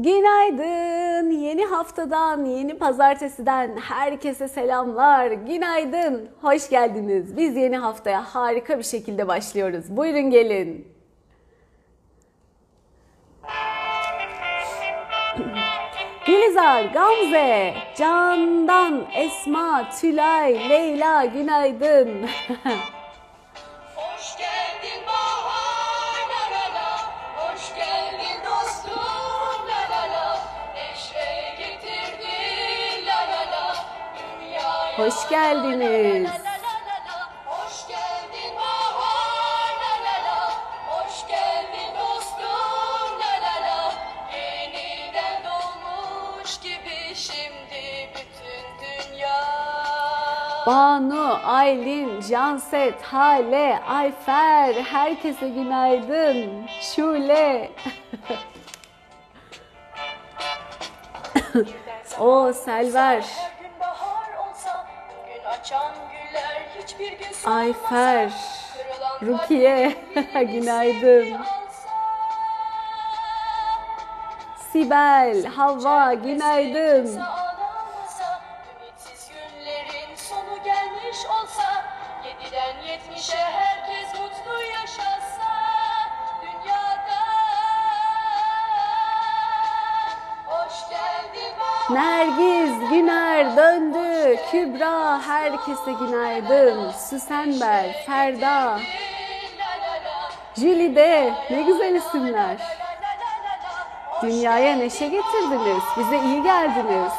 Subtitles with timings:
[0.00, 1.30] Günaydın.
[1.30, 5.30] Yeni haftadan, yeni pazartesiden herkese selamlar.
[5.30, 6.28] Günaydın.
[6.42, 7.36] Hoş geldiniz.
[7.36, 9.96] Biz yeni haftaya harika bir şekilde başlıyoruz.
[9.96, 10.88] Buyurun gelin.
[16.26, 22.08] Gülizar, Gamze, Candan, Esma, Tülay, Leyla, günaydın.
[48.14, 49.36] bütün dünya.
[50.66, 56.66] Banu, Aylin, Janset, Hale, Ayfer, herkese günaydın.
[56.80, 57.70] Şule.
[62.18, 63.24] o Selver,
[67.44, 68.32] Ayfer,
[69.22, 69.94] Rukiye,
[70.34, 71.36] günaydın.
[74.72, 77.20] Sibel, Havva, günaydın.
[95.50, 96.90] Herkese günaydın.
[96.90, 98.80] Süsenber, Ferda,
[100.56, 102.56] Jülide, ne güzel isimler.
[104.22, 105.82] Dünyaya neşe getirdiniz.
[105.98, 107.12] Bize iyi geldiniz.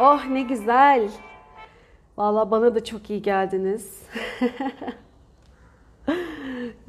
[0.00, 1.08] Oh ne güzel.
[2.16, 4.02] Valla bana da çok iyi geldiniz.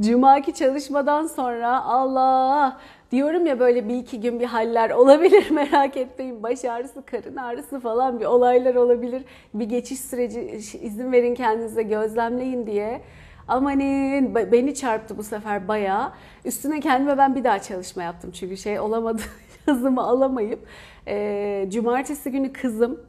[0.01, 2.77] Cumaki çalışmadan sonra Allah
[3.11, 6.43] diyorum ya böyle bir iki gün bir haller olabilir merak etmeyin.
[6.43, 9.23] Baş ağrısı, karın ağrısı falan bir olaylar olabilir.
[9.53, 10.41] Bir geçiş süreci
[10.81, 13.01] izin verin kendinize gözlemleyin diye.
[13.47, 16.11] Amanin be- beni çarptı bu sefer bayağı.
[16.45, 19.21] Üstüne kendime ben bir daha çalışma yaptım çünkü şey olamadı
[19.65, 20.59] hızımı alamayıp.
[21.07, 22.99] Ee, cumartesi günü kızım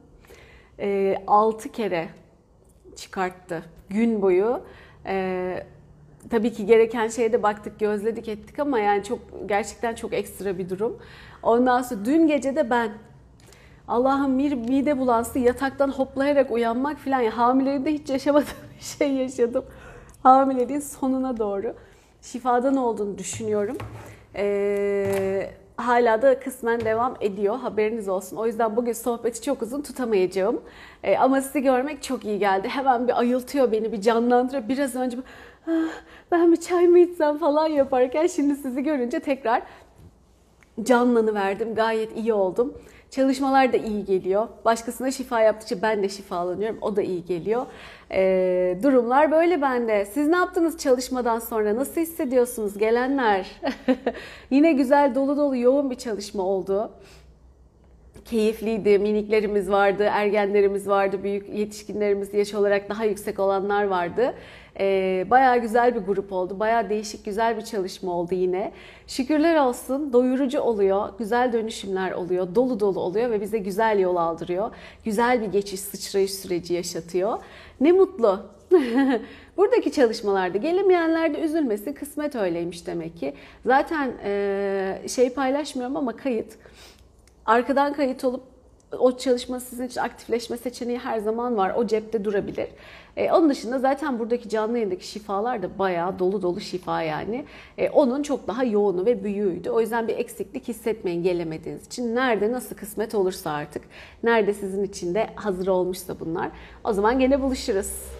[0.79, 2.07] e, 6 kere
[2.95, 4.61] çıkarttı gün boyu.
[5.05, 5.63] Ee,
[6.29, 10.69] tabii ki gereken şeye de baktık, gözledik ettik ama yani çok gerçekten çok ekstra bir
[10.69, 10.97] durum.
[11.43, 12.89] Ondan sonra dün gece de ben
[13.87, 18.47] Allah'ım bir mide bulansı yataktan hoplayarak uyanmak falan ya hamileliğimde hiç yaşamadığım
[18.79, 19.65] bir şey yaşadım.
[20.23, 21.73] Hamileliğin sonuna doğru
[22.21, 23.77] şifadan olduğunu düşünüyorum.
[24.35, 28.37] Ee, hala da kısmen devam ediyor haberiniz olsun.
[28.37, 30.61] O yüzden bugün sohbeti çok uzun tutamayacağım.
[31.03, 32.67] Ee, ama sizi görmek çok iyi geldi.
[32.67, 34.69] Hemen bir ayıltıyor beni, bir canlandırıyor.
[34.69, 35.21] Biraz önce "Ah,
[36.31, 39.61] ben bir çay mı içsem falan yaparken şimdi sizi görünce tekrar
[40.83, 41.75] canlanıverdim.
[41.75, 42.73] Gayet iyi oldum.
[43.11, 44.47] Çalışmalar da iyi geliyor.
[44.65, 46.77] Başkasına şifa yaptıkça ben de şifalanıyorum.
[46.81, 47.65] O da iyi geliyor.
[48.11, 50.05] Ee, durumlar böyle bende.
[50.05, 51.75] Siz ne yaptınız çalışmadan sonra?
[51.75, 53.47] Nasıl hissediyorsunuz gelenler?
[54.49, 56.91] Yine güzel dolu dolu yoğun bir çalışma oldu
[58.29, 58.99] keyifliydi.
[58.99, 64.33] Miniklerimiz vardı, ergenlerimiz vardı, büyük yetişkinlerimiz yaş olarak daha yüksek olanlar vardı.
[64.79, 66.59] Ee, bayağı güzel bir grup oldu.
[66.59, 68.71] Bayağı değişik, güzel bir çalışma oldu yine.
[69.07, 74.71] Şükürler olsun doyurucu oluyor, güzel dönüşümler oluyor, dolu dolu oluyor ve bize güzel yol aldırıyor.
[75.05, 77.37] Güzel bir geçiş, sıçrayış süreci yaşatıyor.
[77.81, 78.39] Ne mutlu.
[79.57, 81.93] Buradaki çalışmalarda gelemeyenler de üzülmesin.
[81.93, 83.33] Kısmet öyleymiş demek ki.
[83.65, 86.53] Zaten e, şey paylaşmıyorum ama kayıt.
[87.45, 88.43] Arkadan kayıt olup
[88.91, 91.73] o çalışma sizin için aktifleşme seçeneği her zaman var.
[91.75, 92.67] O cepte durabilir.
[93.17, 97.45] Ee, onun dışında zaten buradaki canlı yayındaki şifalar da bayağı dolu dolu şifa yani.
[97.77, 99.69] Ee, onun çok daha yoğunu ve büyüğüydü.
[99.69, 102.15] O yüzden bir eksiklik hissetmeyin gelemediğiniz için.
[102.15, 103.83] Nerede nasıl kısmet olursa artık.
[104.23, 106.49] Nerede sizin için de hazır olmuşsa bunlar.
[106.83, 108.16] O zaman gene buluşuruz.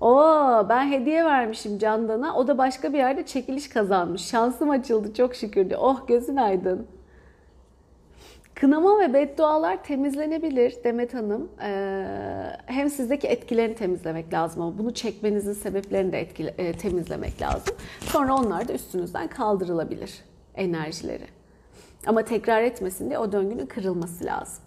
[0.00, 2.36] Oo, ben hediye vermişim Candan'a.
[2.36, 4.22] O da başka bir yerde çekiliş kazanmış.
[4.22, 5.70] Şansım açıldı çok şükür.
[5.70, 5.76] de.
[5.76, 6.86] Oh gözün aydın.
[8.54, 11.48] Kınama ve beddualar temizlenebilir Demet Hanım.
[11.62, 12.04] Ee,
[12.66, 17.74] hem sizdeki etkilerini temizlemek lazım ama bunu çekmenizin sebeplerini de etkile, e, temizlemek lazım.
[18.00, 20.24] Sonra onlar da üstünüzden kaldırılabilir
[20.54, 21.26] enerjileri.
[22.06, 24.64] Ama tekrar etmesin diye o döngünün kırılması lazım.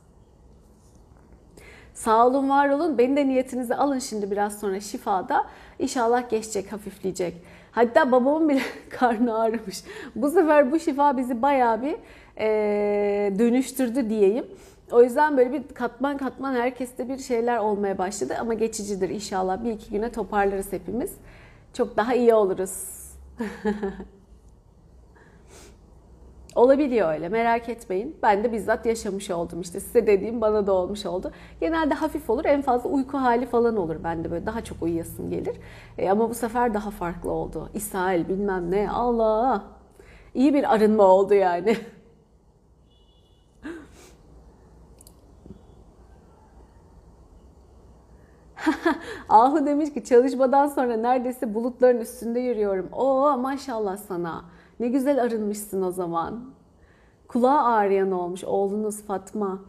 [1.94, 2.98] Sağ olun, var olun.
[2.98, 5.45] Beni de niyetinizi alın şimdi biraz sonra şifada.
[5.80, 7.34] İnşallah geçecek, hafifleyecek.
[7.72, 9.84] Hatta babamın bile karnı ağrımış.
[10.16, 11.95] Bu sefer bu şifa bizi bayağı bir
[12.38, 14.45] e, dönüştürdü diyeyim.
[14.92, 19.63] O yüzden böyle bir katman katman herkeste bir şeyler olmaya başladı ama geçicidir inşallah.
[19.63, 21.12] Bir iki güne toparlarız hepimiz.
[21.74, 22.74] Çok daha iyi oluruz.
[26.55, 28.17] Olabiliyor öyle merak etmeyin.
[28.23, 31.31] Ben de bizzat yaşamış oldum işte size dediğim bana da olmuş oldu.
[31.61, 35.55] Genelde hafif olur en fazla uyku hali falan olur bende böyle daha çok uyuyasım gelir.
[35.97, 37.69] E, ama bu sefer daha farklı oldu.
[37.73, 39.63] İshal bilmem ne Allah.
[40.35, 41.77] İyi bir arınma oldu yani.
[49.29, 52.89] Ahu demiş ki çalışmadan sonra neredeyse bulutların üstünde yürüyorum.
[52.91, 54.45] Oo maşallah sana.
[54.79, 56.43] Ne güzel arınmışsın o zaman.
[57.27, 59.59] Kulağı ağrıyan olmuş oğlunuz Fatma.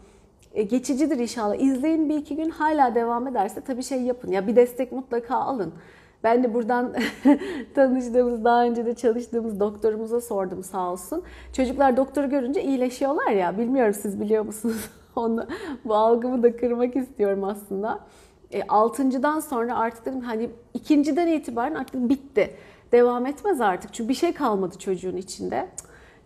[0.52, 1.54] E, geçicidir inşallah.
[1.54, 4.32] İzleyin bir iki gün hala devam ederse tabii şey yapın.
[4.32, 5.72] Ya bir destek mutlaka alın.
[6.24, 6.94] Ben de buradan
[7.74, 11.22] tanıştığımız, daha önce de çalıştığımız doktorumuza sordum sağ olsun.
[11.52, 13.58] Çocuklar doktoru görünce iyileşiyorlar ya.
[13.58, 14.90] Bilmiyorum siz biliyor musunuz?
[15.16, 15.46] Onu,
[15.84, 18.00] bu algımı da kırmak istiyorum aslında.
[18.52, 22.50] E, altıncıdan sonra artık dedim hani ikinciden itibaren artık bitti.
[22.94, 23.94] Devam etmez artık.
[23.94, 25.68] Çünkü bir şey kalmadı çocuğun içinde.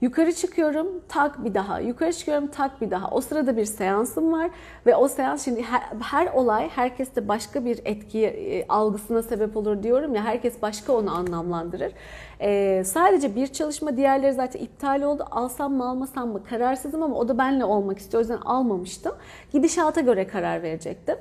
[0.00, 1.80] Yukarı çıkıyorum, tak bir daha.
[1.80, 3.10] Yukarı çıkıyorum, tak bir daha.
[3.10, 4.50] O sırada bir seansım var
[4.86, 9.82] ve o seans şimdi her, her olay herkeste başka bir etki e, algısına sebep olur
[9.82, 10.24] diyorum ya.
[10.24, 11.92] Herkes başka onu anlamlandırır.
[12.40, 15.26] E, sadece bir çalışma, diğerleri zaten iptal oldu.
[15.30, 18.18] Alsam mı almasam mı kararsızım ama o da benle olmak istiyor.
[18.18, 19.12] O yüzden almamıştım.
[19.52, 21.16] Gidişata göre karar verecektim.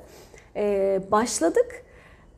[0.56, 1.87] E, başladık.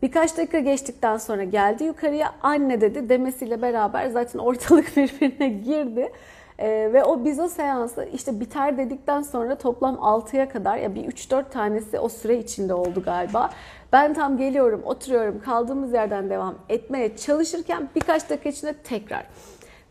[0.03, 6.13] Birkaç dakika geçtikten sonra geldi yukarıya anne dedi demesiyle beraber zaten ortalık birbirine girdi.
[6.59, 11.05] Ee, ve o biz o seansı işte biter dedikten sonra toplam 6'ya kadar ya bir
[11.05, 13.51] 3-4 tanesi o süre içinde oldu galiba.
[13.93, 19.27] Ben tam geliyorum, oturuyorum, kaldığımız yerden devam etmeye çalışırken birkaç dakika içinde tekrar.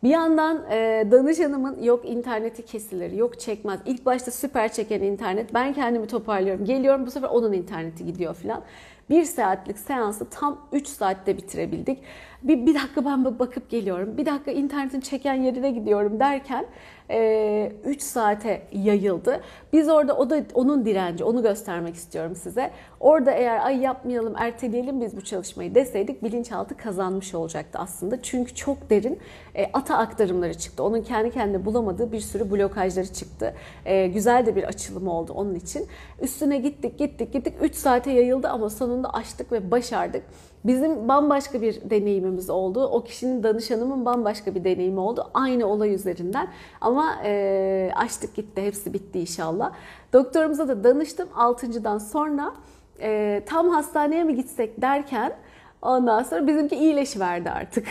[0.03, 3.79] Bir yandan e, danışanımın yok interneti kesilir, yok çekmez.
[3.85, 5.53] İlk başta süper çeken internet.
[5.53, 6.65] Ben kendimi toparlıyorum.
[6.65, 8.62] Geliyorum bu sefer onun interneti gidiyor falan.
[9.09, 12.03] Bir saatlik seansı tam 3 saatte bitirebildik.
[12.44, 14.18] Bir, bir dakika ben bakıp geliyorum.
[14.18, 16.65] Bir dakika internetin çeken yerine gidiyorum derken
[17.09, 19.41] 3 e, saate yayıldı.
[19.74, 22.71] Biz orada o da onun direnci, onu göstermek istiyorum size.
[23.00, 28.21] Orada eğer ay yapmayalım, erteleyelim biz bu çalışmayı deseydik bilinçaltı kazanmış olacaktı aslında.
[28.21, 29.19] Çünkü çok derin
[29.56, 30.83] e, ata aktarımları çıktı.
[30.83, 33.53] Onun kendi kendine bulamadığı bir sürü blokajları çıktı.
[33.86, 35.88] E, güzel de bir açılım oldu onun için.
[36.21, 37.53] Üstüne gittik, gittik, gittik.
[37.62, 40.24] 3 saate yayıldı ama sonunda açtık ve başardık.
[40.65, 42.88] Bizim bambaşka bir deneyimimiz oldu.
[42.88, 45.31] O kişinin danışanımın bambaşka bir deneyimi oldu.
[45.33, 46.47] Aynı olay üzerinden.
[46.81, 48.61] Ama e, açtık gitti.
[48.61, 49.73] Hepsi bitti inşallah.
[50.13, 51.29] Doktorumuza da danıştım.
[51.35, 52.53] Altıncıdan sonra
[53.01, 55.35] e, tam hastaneye mi gitsek derken
[55.81, 57.88] ondan sonra bizimki iyileşiverdi artık.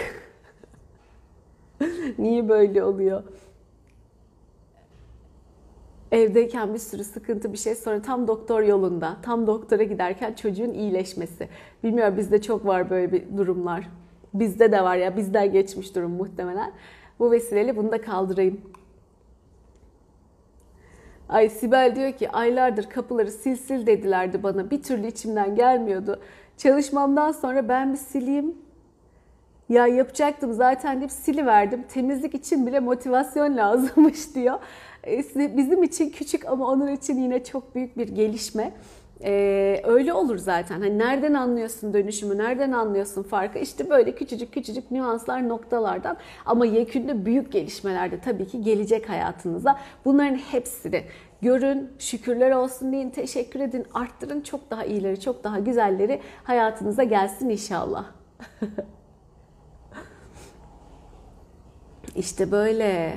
[2.19, 3.23] Niye böyle oluyor?
[6.13, 11.49] Evdeyken bir sürü sıkıntı bir şey sonra tam doktor yolunda, tam doktora giderken çocuğun iyileşmesi.
[11.85, 13.89] Bilmiyorum bizde çok var böyle bir durumlar.
[14.35, 16.73] Bizde de var ya bizden geçmiş durum muhtemelen.
[17.19, 18.61] Bu vesileyle bunu da kaldırayım.
[21.29, 24.71] Ay Sibel diyor ki aylardır kapıları sil sil dedilerdi bana.
[24.71, 26.21] Bir türlü içimden gelmiyordu.
[26.57, 28.55] Çalışmamdan sonra ben bir sileyim.
[29.69, 31.83] Ya yapacaktım zaten deyip siliverdim.
[31.83, 34.59] Temizlik için bile motivasyon lazımmış diyor.
[35.09, 38.73] E, bizim için küçük ama onun için yine çok büyük bir gelişme.
[39.25, 40.81] Ee, öyle olur zaten.
[40.81, 43.59] Hani nereden anlıyorsun dönüşümü, nereden anlıyorsun farkı?
[43.59, 49.79] İşte böyle küçücük küçücük nüanslar noktalardan ama yekünde büyük gelişmelerde tabii ki gelecek hayatınıza.
[50.05, 51.05] Bunların hepsini
[51.43, 54.41] görün, şükürler olsun deyin, teşekkür edin, arttırın.
[54.41, 58.05] Çok daha iyileri, çok daha güzelleri hayatınıza gelsin inşallah.
[62.17, 63.15] İşte böyle.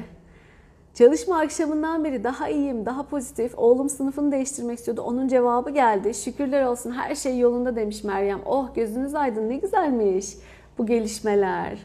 [0.93, 3.53] Çalışma akşamından beri daha iyiyim, daha pozitif.
[3.57, 5.01] Oğlum sınıfını değiştirmek istiyordu.
[5.01, 6.13] Onun cevabı geldi.
[6.13, 8.39] Şükürler olsun her şey yolunda demiş Meryem.
[8.45, 10.37] Oh gözünüz aydın ne güzelmiş
[10.77, 11.77] bu gelişmeler.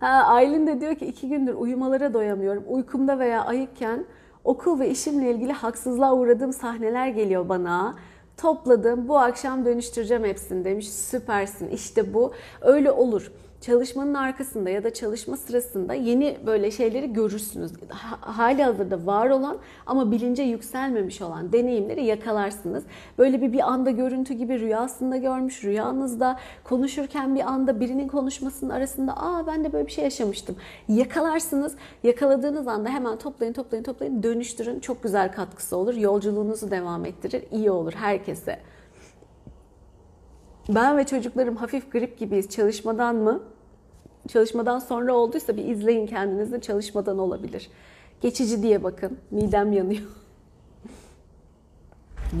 [0.00, 2.64] Ha, Aylin de diyor ki iki gündür uyumalara doyamıyorum.
[2.68, 4.04] Uykumda veya ayıkken
[4.44, 7.94] okul ve işimle ilgili haksızlığa uğradığım sahneler geliyor bana.
[8.36, 10.92] Topladım bu akşam dönüştüreceğim hepsini demiş.
[10.92, 13.32] Süpersin işte bu öyle olur
[13.66, 17.72] çalışmanın arkasında ya da çalışma sırasında yeni böyle şeyleri görürsünüz.
[18.20, 22.84] Hali hazırda var olan ama bilince yükselmemiş olan deneyimleri yakalarsınız.
[23.18, 29.16] Böyle bir bir anda görüntü gibi rüyasında görmüş, rüyanızda konuşurken bir anda birinin konuşmasının arasında
[29.16, 30.56] aa ben de böyle bir şey yaşamıştım.
[30.88, 31.74] Yakalarsınız.
[32.02, 34.80] Yakaladığınız anda hemen toplayın, toplayın, toplayın, dönüştürün.
[34.80, 35.94] Çok güzel katkısı olur.
[35.94, 37.44] Yolculuğunuzu devam ettirir.
[37.52, 38.58] İyi olur herkese.
[40.68, 42.48] Ben ve çocuklarım hafif grip gibiyiz.
[42.50, 43.53] Çalışmadan mı?
[44.28, 46.60] Çalışmadan sonra olduysa bir izleyin kendinizi.
[46.60, 47.70] Çalışmadan olabilir.
[48.20, 49.18] Geçici diye bakın.
[49.30, 50.02] Midem yanıyor.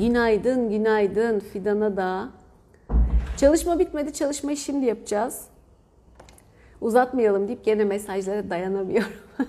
[0.00, 2.28] Günaydın, günaydın Fidan'a da.
[3.36, 5.44] Çalışma bitmedi, çalışmayı şimdi yapacağız.
[6.80, 9.12] Uzatmayalım deyip gene mesajlara dayanamıyorum.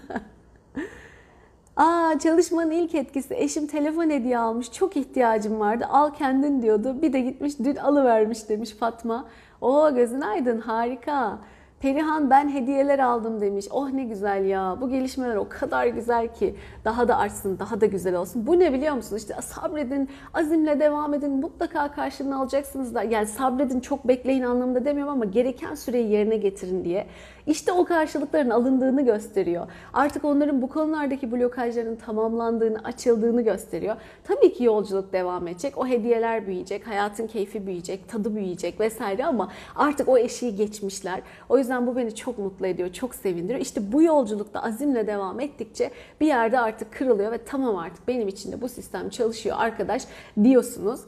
[1.76, 4.72] Aa çalışmanın ilk etkisi eşim telefon hediye almış.
[4.72, 5.86] Çok ihtiyacım vardı.
[5.90, 7.02] Al kendin diyordu.
[7.02, 9.28] Bir de gitmiş dün alıvermiş demiş Fatma.
[9.62, 11.40] O gözün aydın harika.
[11.86, 13.66] Perihan ben hediyeler aldım demiş.
[13.72, 14.78] Oh ne güzel ya.
[14.82, 18.48] Bu gelişmeler o kadar güzel ki daha da artsın, daha da güzel olsun.
[18.48, 19.22] Bu ne biliyor musunuz?
[19.22, 21.32] İşte sabredin, azimle devam edin.
[21.32, 23.04] Mutlaka karşılığını alacaksınız da.
[23.04, 27.08] Yani sabredin, çok bekleyin anlamında demiyorum ama gereken süreyi yerine getirin diye.
[27.48, 29.68] İşte o karşılıkların alındığını gösteriyor.
[29.94, 33.96] Artık onların bu konulardaki blokajların tamamlandığını, açıldığını gösteriyor.
[34.24, 35.78] Tabii ki yolculuk devam edecek.
[35.78, 41.22] O hediyeler büyüyecek, hayatın keyfi büyüyecek, tadı büyüyecek vesaire ama artık o eşiği geçmişler.
[41.50, 43.60] O yüzden bu beni çok mutlu ediyor, çok sevindiriyor.
[43.60, 48.52] İşte bu yolculukta azimle devam ettikçe bir yerde artık kırılıyor ve tamam artık benim için
[48.52, 50.04] de bu sistem çalışıyor arkadaş
[50.44, 51.02] diyorsunuz.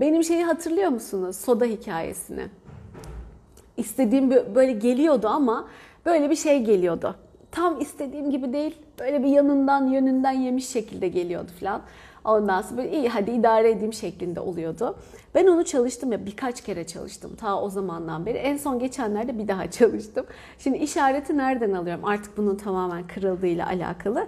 [0.00, 1.36] Benim şeyi hatırlıyor musunuz?
[1.36, 2.48] Soda hikayesini
[3.76, 5.68] istediğim böyle geliyordu ama
[6.06, 7.14] böyle bir şey geliyordu.
[7.50, 8.76] Tam istediğim gibi değil.
[9.00, 11.82] Böyle bir yanından yönünden yemiş şekilde geliyordu falan.
[12.24, 14.96] Ondan sonra böyle iyi hadi idare edeyim şeklinde oluyordu.
[15.34, 18.38] Ben onu çalıştım ya birkaç kere çalıştım ta o zamandan beri.
[18.38, 20.26] En son geçenlerde bir daha çalıştım.
[20.58, 22.04] Şimdi işareti nereden alıyorum?
[22.04, 24.26] Artık bunun tamamen kırıldığıyla alakalı.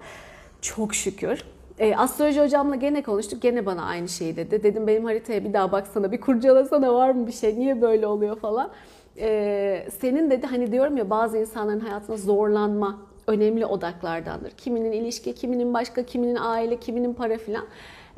[0.61, 1.45] Çok şükür.
[1.79, 3.43] E, astroloji hocamla gene konuştuk.
[3.43, 4.63] Gene bana aynı şeyi dedi.
[4.63, 8.37] Dedim benim haritaya bir daha baksana, bir kurcalasana var mı bir şey, niye böyle oluyor
[8.37, 8.71] falan
[9.19, 14.51] e, senin dedi hani diyorum ya bazı insanların hayatında zorlanma önemli odaklardandır.
[14.51, 17.65] Kiminin ilişki, kiminin başka, kiminin aile, kiminin para filan.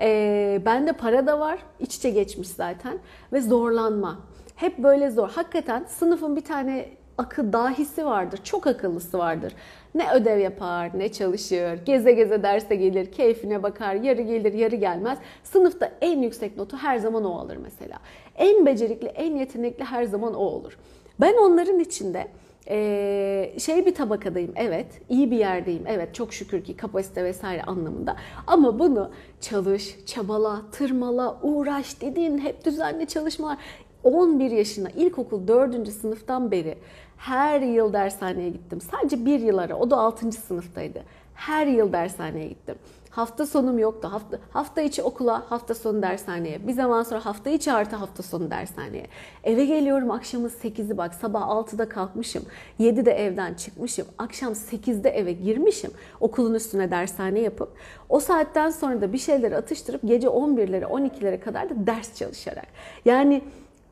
[0.00, 2.99] E, bende para da var, iç içe geçmiş zaten
[3.33, 4.19] ve zorlanma.
[4.57, 5.31] Hep böyle zor.
[5.31, 8.40] Hakikaten sınıfın bir tane akıl dahisi vardır.
[8.44, 9.52] Çok akıllısı vardır.
[9.94, 15.18] Ne ödev yapar, ne çalışır, geze geze derse gelir, keyfine bakar, yarı gelir, yarı gelmez.
[15.44, 17.99] Sınıfta en yüksek notu her zaman o alır mesela.
[18.37, 20.78] En becerikli, en yetenekli her zaman o olur.
[21.20, 22.26] Ben onların içinde
[22.68, 28.16] ee, şey bir tabakadayım evet, iyi bir yerdeyim evet çok şükür ki kapasite vesaire anlamında.
[28.46, 33.58] Ama bunu çalış, çabala, tırmala, uğraş dedin hep düzenli çalışmalar.
[34.04, 35.88] 11 yaşına ilkokul 4.
[35.88, 36.78] sınıftan beri
[37.16, 38.80] her yıl dershaneye gittim.
[38.80, 40.32] Sadece bir yıl ara, o da 6.
[40.32, 41.02] sınıftaydı.
[41.35, 42.75] Her yıl dershaneye gittim.
[43.16, 44.08] Hafta sonum yoktu.
[44.12, 46.66] Hafta, hafta içi okula, hafta sonu dershaneye.
[46.66, 49.06] Bir zaman sonra hafta içi artı hafta sonu dershaneye.
[49.44, 52.42] Eve geliyorum akşamın 8'i bak sabah 6'da kalkmışım.
[52.80, 54.06] 7'de evden çıkmışım.
[54.18, 55.90] Akşam 8'de eve girmişim.
[56.20, 57.73] Okulun üstüne dershane yapıp.
[58.08, 62.66] O saatten sonra da bir şeyleri atıştırıp gece 11'lere 12'lere kadar da ders çalışarak.
[63.04, 63.42] Yani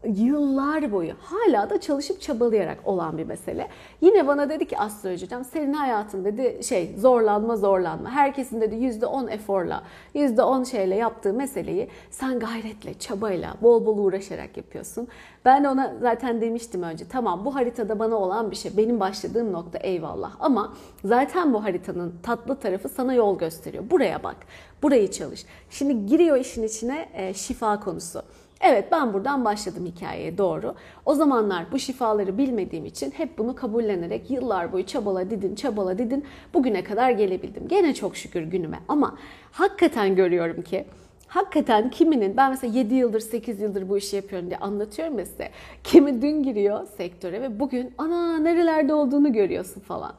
[0.06, 3.68] yıllar boyu hala da çalışıp çabalayarak olan bir mesele.
[4.00, 8.10] Yine bana dedi ki astroloji hocam senin hayatın dedi şey zorlanma zorlanma.
[8.10, 9.82] Herkesin dedi %10 eforla,
[10.14, 15.08] %10 şeyle yaptığı meseleyi sen gayretle, çabayla, bol bol uğraşarak yapıyorsun.
[15.44, 19.78] Ben ona zaten demiştim önce tamam bu haritada bana olan bir şey benim başladığım nokta
[19.78, 23.90] eyvallah ama zaten bu haritanın tatlı tarafı sana yol gösteriyor.
[23.90, 24.36] Buraya bak,
[24.82, 25.46] burayı çalış.
[25.70, 28.22] Şimdi giriyor işin içine e, şifa konusu.
[28.60, 30.74] Evet ben buradan başladım hikayeye doğru.
[31.06, 36.24] O zamanlar bu şifaları bilmediğim için hep bunu kabullenerek yıllar boyu çabala didin çabala didin
[36.54, 37.68] bugüne kadar gelebildim.
[37.68, 39.18] Gene çok şükür günüme ama
[39.52, 40.84] hakikaten görüyorum ki
[41.26, 45.50] hakikaten kiminin ben mesela 7 yıldır 8 yıldır bu işi yapıyorum diye anlatıyorum ya size.
[45.84, 50.12] Kimi dün giriyor sektöre ve bugün ana nerelerde olduğunu görüyorsun falan.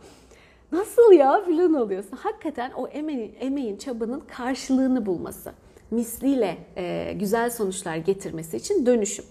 [0.71, 2.17] Nasıl ya filan oluyorsun.
[2.17, 5.51] Hakikaten o emeğin, emeğin çabanın karşılığını bulması
[5.91, 9.25] misliyle e, güzel sonuçlar getirmesi için dönüşüm.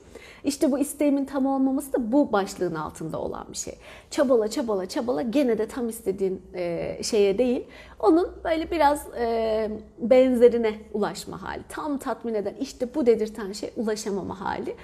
[0.45, 3.75] İşte bu isteğimin tam olmaması da bu başlığın altında olan bir şey.
[4.11, 7.65] Çabala çabala çabala gene de tam istediğin e, şeye değil.
[8.01, 11.63] Onun böyle biraz e, benzerine ulaşma hali.
[11.69, 14.77] Tam tatmin eden işte bu dedirten şey ulaşamama hali.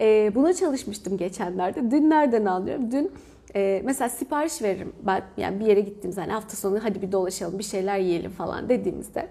[0.00, 1.90] E, buna çalışmıştım geçenlerde.
[1.90, 2.90] Dün nereden anlıyorum?
[2.90, 3.12] Dün
[3.54, 7.58] e, mesela sipariş veririm ben yani bir yere gittiğim zaman hafta sonu hadi bir dolaşalım
[7.58, 9.28] bir şeyler yiyelim falan dediğimizde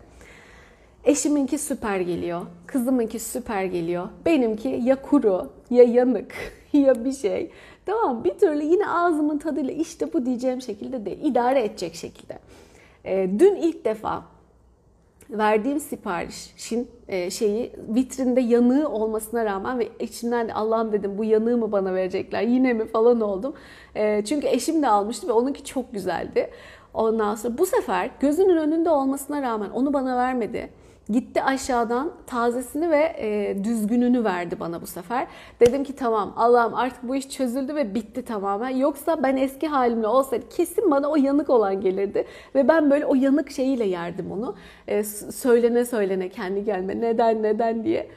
[1.03, 2.41] Eşiminki süper geliyor.
[2.65, 4.07] Kızımınki süper geliyor.
[4.25, 6.33] Benimki ya kuru ya yanık
[6.73, 7.51] ya bir şey.
[7.85, 11.17] Tamam bir türlü yine ağzımın tadıyla işte bu diyeceğim şekilde değil.
[11.23, 12.39] idare edecek şekilde.
[13.05, 14.23] E, dün ilk defa
[15.29, 21.71] verdiğim siparişin e, şeyi vitrinde yanığı olmasına rağmen ve içimden Allah'ım dedim bu yanığı mı
[21.71, 23.53] bana verecekler yine mi falan oldum.
[23.95, 26.49] E, çünkü eşim de almıştı ve onunki çok güzeldi.
[26.93, 30.69] Ondan sonra bu sefer gözünün önünde olmasına rağmen onu bana vermedi
[31.09, 35.27] Gitti aşağıdan tazesini ve e, düzgününü verdi bana bu sefer.
[35.59, 38.69] Dedim ki tamam Allah'ım artık bu iş çözüldü ve bitti tamamen.
[38.69, 42.25] Yoksa ben eski halimle olsaydı kesin bana o yanık olan gelirdi.
[42.55, 44.55] Ve ben böyle o yanık şeyiyle yerdim onu.
[44.87, 48.09] E, söylene söylene kendi gelme neden neden diye.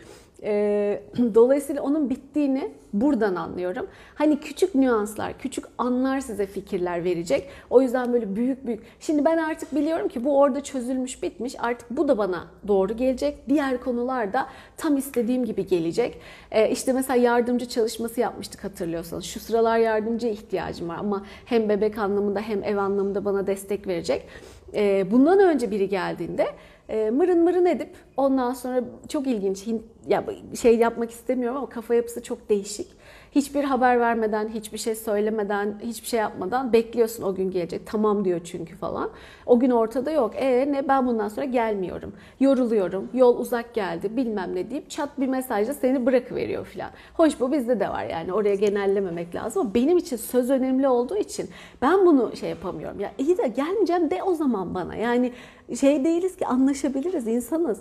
[0.43, 1.03] E,
[1.35, 3.87] dolayısıyla onun bittiğini buradan anlıyorum.
[4.15, 7.49] Hani küçük nüanslar, küçük anlar size fikirler verecek.
[7.71, 8.81] O yüzden böyle büyük büyük.
[9.01, 11.55] Şimdi ben artık biliyorum ki bu orada çözülmüş, bitmiş.
[11.59, 13.49] Artık bu da bana doğru gelecek.
[13.49, 16.21] Diğer konular da tam istediğim gibi gelecek.
[16.51, 19.25] E, işte mesela yardımcı çalışması yapmıştık hatırlıyorsanız.
[19.25, 24.27] Şu sıralar yardımcıya ihtiyacım var ama hem bebek anlamında hem ev anlamında bana destek verecek.
[24.75, 26.47] E, bundan önce biri geldiğinde
[26.91, 29.67] e, mırın mırın edip ondan sonra çok ilginç
[30.09, 30.25] ya
[30.61, 33.00] şey yapmak istemiyorum ama kafa yapısı çok değişik.
[33.33, 37.87] Hiçbir haber vermeden, hiçbir şey söylemeden, hiçbir şey yapmadan bekliyorsun o gün gelecek.
[37.87, 39.11] Tamam diyor çünkü falan.
[39.47, 40.33] O gün ortada yok.
[40.37, 42.13] E ne ben bundan sonra gelmiyorum.
[42.41, 43.09] Yoruluyorum.
[43.15, 46.91] Yol uzak geldi bilmem ne deyip çat bir mesajla seni bırakıveriyor falan.
[47.15, 51.17] Hoş bu bizde de var yani oraya genellememek lazım ama benim için söz önemli olduğu
[51.17, 51.49] için
[51.83, 53.01] ben bunu şey yapamıyorum.
[53.01, 54.95] Ya iyi de gelmeyeceğim de o zaman bana.
[54.95, 55.33] Yani
[55.81, 57.81] şey değiliz ki anlaşabiliriz insanız.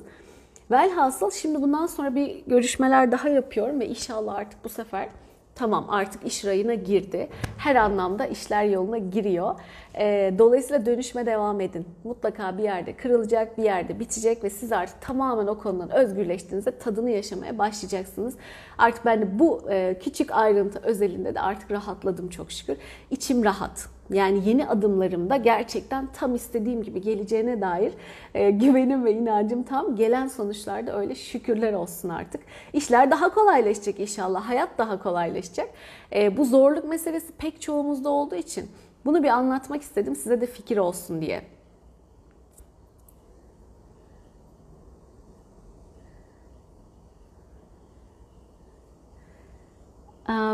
[0.71, 5.09] Velhasıl şimdi bundan sonra bir görüşmeler daha yapıyorum ve inşallah artık bu sefer
[5.59, 7.29] tamam artık iş rayına girdi.
[7.57, 9.55] Her anlamda işler yoluna giriyor.
[9.97, 11.85] Ee, dolayısıyla dönüşme devam edin.
[12.03, 17.09] Mutlaka bir yerde kırılacak, bir yerde bitecek ve siz artık tamamen o konudan özgürleştiğinizde tadını
[17.09, 18.35] yaşamaya başlayacaksınız.
[18.77, 22.77] Artık ben de bu e, küçük ayrıntı özelinde de artık rahatladım çok şükür.
[23.11, 23.98] İçim rahat.
[24.09, 27.93] Yani yeni adımlarımda gerçekten tam istediğim gibi geleceğine dair
[28.35, 29.95] e, güvenim ve inancım tam.
[29.95, 32.41] Gelen sonuçlarda öyle şükürler olsun artık.
[32.73, 34.49] İşler daha kolaylaşacak inşallah.
[34.49, 35.69] Hayat daha kolaylaşacak.
[36.15, 38.69] E, bu zorluk meselesi pek çoğumuzda olduğu için
[39.05, 41.58] bunu bir anlatmak istedim size de fikir olsun diye.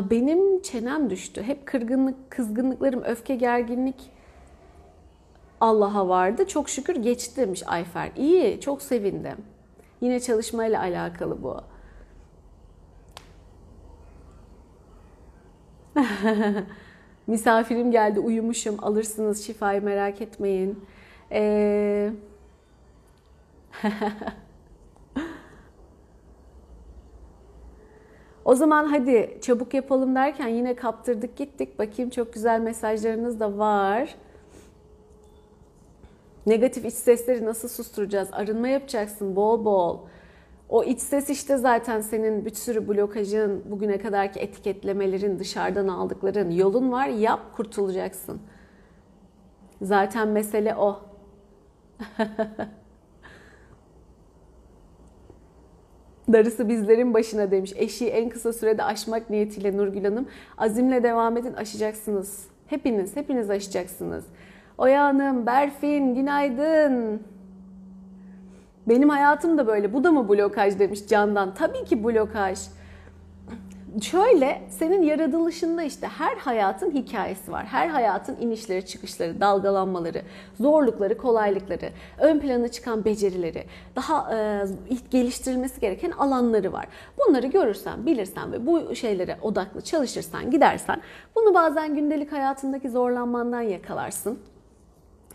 [0.09, 1.43] Benim çenem düştü.
[1.43, 4.11] Hep kırgınlık, kızgınlıklarım, öfke, gerginlik
[5.61, 6.47] Allah'a vardı.
[6.47, 8.11] Çok şükür geçti demiş Ayfer.
[8.17, 9.37] İyi, çok sevindim.
[10.01, 11.61] Yine çalışmayla alakalı bu.
[17.27, 18.75] Misafirim geldi, uyumuşum.
[18.81, 20.85] Alırsınız şifayı merak etmeyin.
[21.31, 22.11] Ee...
[28.45, 31.79] O zaman hadi çabuk yapalım derken yine kaptırdık gittik.
[31.79, 34.15] Bakayım çok güzel mesajlarınız da var.
[36.45, 38.29] Negatif iç sesleri nasıl susturacağız?
[38.31, 39.99] Arınma yapacaksın bol bol.
[40.69, 46.91] O iç ses işte zaten senin bir sürü blokajın, bugüne kadarki etiketlemelerin, dışarıdan aldıkların yolun
[46.91, 47.07] var.
[47.07, 48.41] Yap kurtulacaksın.
[49.81, 51.01] Zaten mesele o.
[56.33, 57.73] Darısı bizlerin başına demiş.
[57.75, 60.27] Eşiği en kısa sürede aşmak niyetiyle Nurgül Hanım.
[60.57, 62.47] Azimle devam edin aşacaksınız.
[62.67, 64.25] Hepiniz, hepiniz aşacaksınız.
[64.77, 67.21] Oya Hanım, Berfin, günaydın.
[68.87, 69.93] Benim hayatım da böyle.
[69.93, 71.53] Bu da mı blokaj demiş Candan.
[71.53, 72.59] Tabii ki blokaj
[74.01, 77.65] şöyle senin yaratılışında işte her hayatın hikayesi var.
[77.65, 80.21] Her hayatın inişleri, çıkışları, dalgalanmaları,
[80.59, 83.63] zorlukları, kolaylıkları, ön plana çıkan becerileri,
[83.95, 84.65] daha e,
[85.11, 86.85] geliştirilmesi gereken alanları var.
[87.17, 91.01] Bunları görürsen, bilirsen ve bu şeylere odaklı çalışırsan, gidersen
[91.35, 94.39] bunu bazen gündelik hayatındaki zorlanmandan yakalarsın.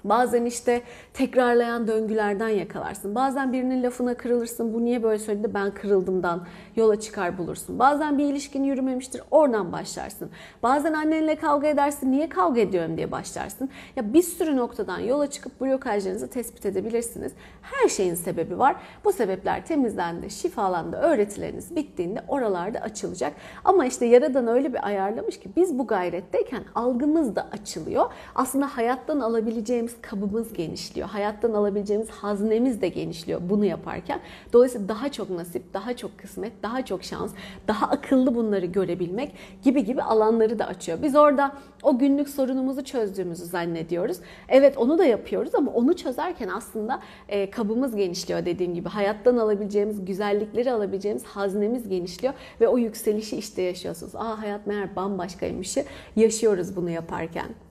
[0.04, 0.82] Bazen işte
[1.14, 3.14] tekrarlayan döngülerden yakalarsın.
[3.14, 4.74] Bazen birinin lafına kırılırsın.
[4.74, 7.78] Bu niye böyle söyledi ben kırıldımdan yola çıkar bulursun.
[7.78, 9.22] Bazen bir ilişkin yürümemiştir.
[9.30, 10.30] Oradan başlarsın.
[10.62, 12.12] Bazen annenle kavga edersin.
[12.12, 13.70] Niye kavga ediyorum diye başlarsın.
[13.96, 17.32] Ya bir sürü noktadan yola çıkıp blokajlarınızı tespit edebilirsiniz.
[17.62, 18.76] Her şeyin sebebi var.
[19.04, 23.32] Bu sebepler temizlendi, şifalandı, öğretileriniz bittiğinde oralarda açılacak.
[23.64, 28.12] Ama işte Yaradan öyle bir ayarlamış ki biz bu gayretteyken algımız da açılıyor.
[28.34, 31.08] Aslında hayattan alabileceğimiz alabileceğimiz kabımız genişliyor.
[31.08, 34.20] Hayattan alabileceğimiz haznemiz de genişliyor bunu yaparken.
[34.52, 37.32] Dolayısıyla daha çok nasip, daha çok kısmet, daha çok şans,
[37.68, 40.98] daha akıllı bunları görebilmek gibi gibi alanları da açıyor.
[41.02, 44.18] Biz orada o günlük sorunumuzu çözdüğümüzü zannediyoruz.
[44.48, 48.88] Evet onu da yapıyoruz ama onu çözerken aslında e, kabımız genişliyor dediğim gibi.
[48.88, 54.14] Hayattan alabileceğimiz, güzellikleri alabileceğimiz haznemiz genişliyor ve o yükselişi işte yaşıyorsunuz.
[54.14, 55.76] Aa hayat meğer bambaşkaymış
[56.16, 57.69] yaşıyoruz bunu yaparken.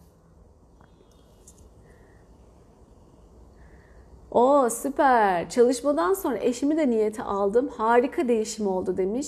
[4.31, 5.49] O süper.
[5.49, 7.67] Çalışmadan sonra eşimi de niyete aldım.
[7.67, 9.27] Harika değişim oldu demiş.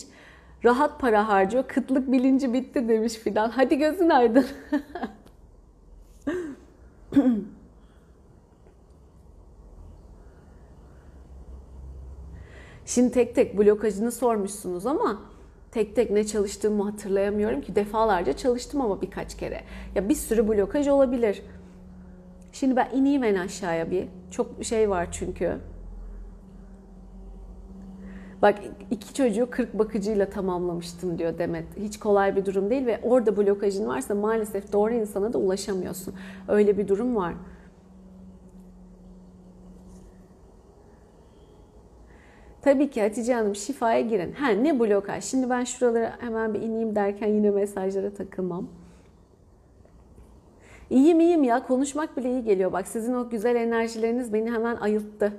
[0.65, 1.63] Rahat para harcıyor.
[1.67, 3.49] Kıtlık bilinci bitti demiş Fidan.
[3.49, 4.45] Hadi gözün aydın.
[12.85, 15.21] Şimdi tek tek blokajını sormuşsunuz ama
[15.71, 19.63] tek tek ne çalıştığımı hatırlayamıyorum ki defalarca çalıştım ama birkaç kere.
[19.95, 21.43] Ya bir sürü blokaj olabilir.
[22.51, 24.07] Şimdi ben ineyim en aşağıya bir.
[24.31, 25.57] Çok şey var çünkü.
[28.41, 28.55] Bak
[28.91, 31.65] iki çocuğu 40 bakıcıyla tamamlamıştım diyor Demet.
[31.77, 36.13] Hiç kolay bir durum değil ve orada blokajın varsa maalesef doğru insana da ulaşamıyorsun.
[36.47, 37.33] Öyle bir durum var.
[42.61, 44.31] Tabii ki Hatice Hanım şifaya girin.
[44.31, 45.23] Ha ne blokaj?
[45.23, 48.67] Şimdi ben şuralara hemen bir ineyim derken yine mesajlara takılmam.
[50.91, 52.71] İyiyim iyiyim ya konuşmak bile iyi geliyor.
[52.71, 55.33] Bak sizin o güzel enerjileriniz beni hemen ayılttı.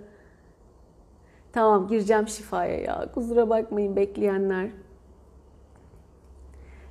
[1.53, 3.13] Tamam gireceğim şifaya ya.
[3.15, 4.71] Kusura bakmayın bekleyenler.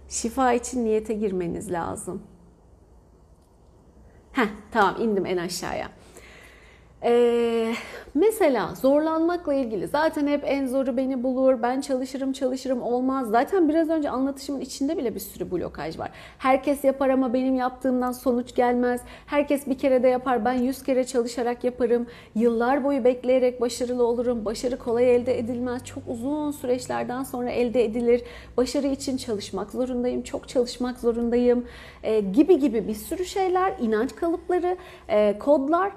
[0.09, 2.21] Şifa için niyete girmeniz lazım.
[4.31, 5.89] Heh tamam indim en aşağıya.
[7.03, 7.73] Ee,
[8.13, 13.29] mesela zorlanmakla ilgili zaten hep en zoru beni bulur, ben çalışırım çalışırım olmaz.
[13.29, 16.11] Zaten biraz önce anlatışımın içinde bile bir sürü blokaj var.
[16.37, 19.01] Herkes yapar ama benim yaptığımdan sonuç gelmez.
[19.25, 22.07] Herkes bir kere de yapar, ben yüz kere çalışarak yaparım.
[22.35, 24.45] Yıllar boyu bekleyerek başarılı olurum.
[24.45, 25.85] Başarı kolay elde edilmez.
[25.85, 28.21] Çok uzun süreçlerden sonra elde edilir.
[28.57, 31.65] Başarı için çalışmak zorundayım, çok çalışmak zorundayım
[32.03, 34.77] ee, gibi gibi bir sürü şeyler, inanç kalıpları,
[35.09, 35.91] e, kodlar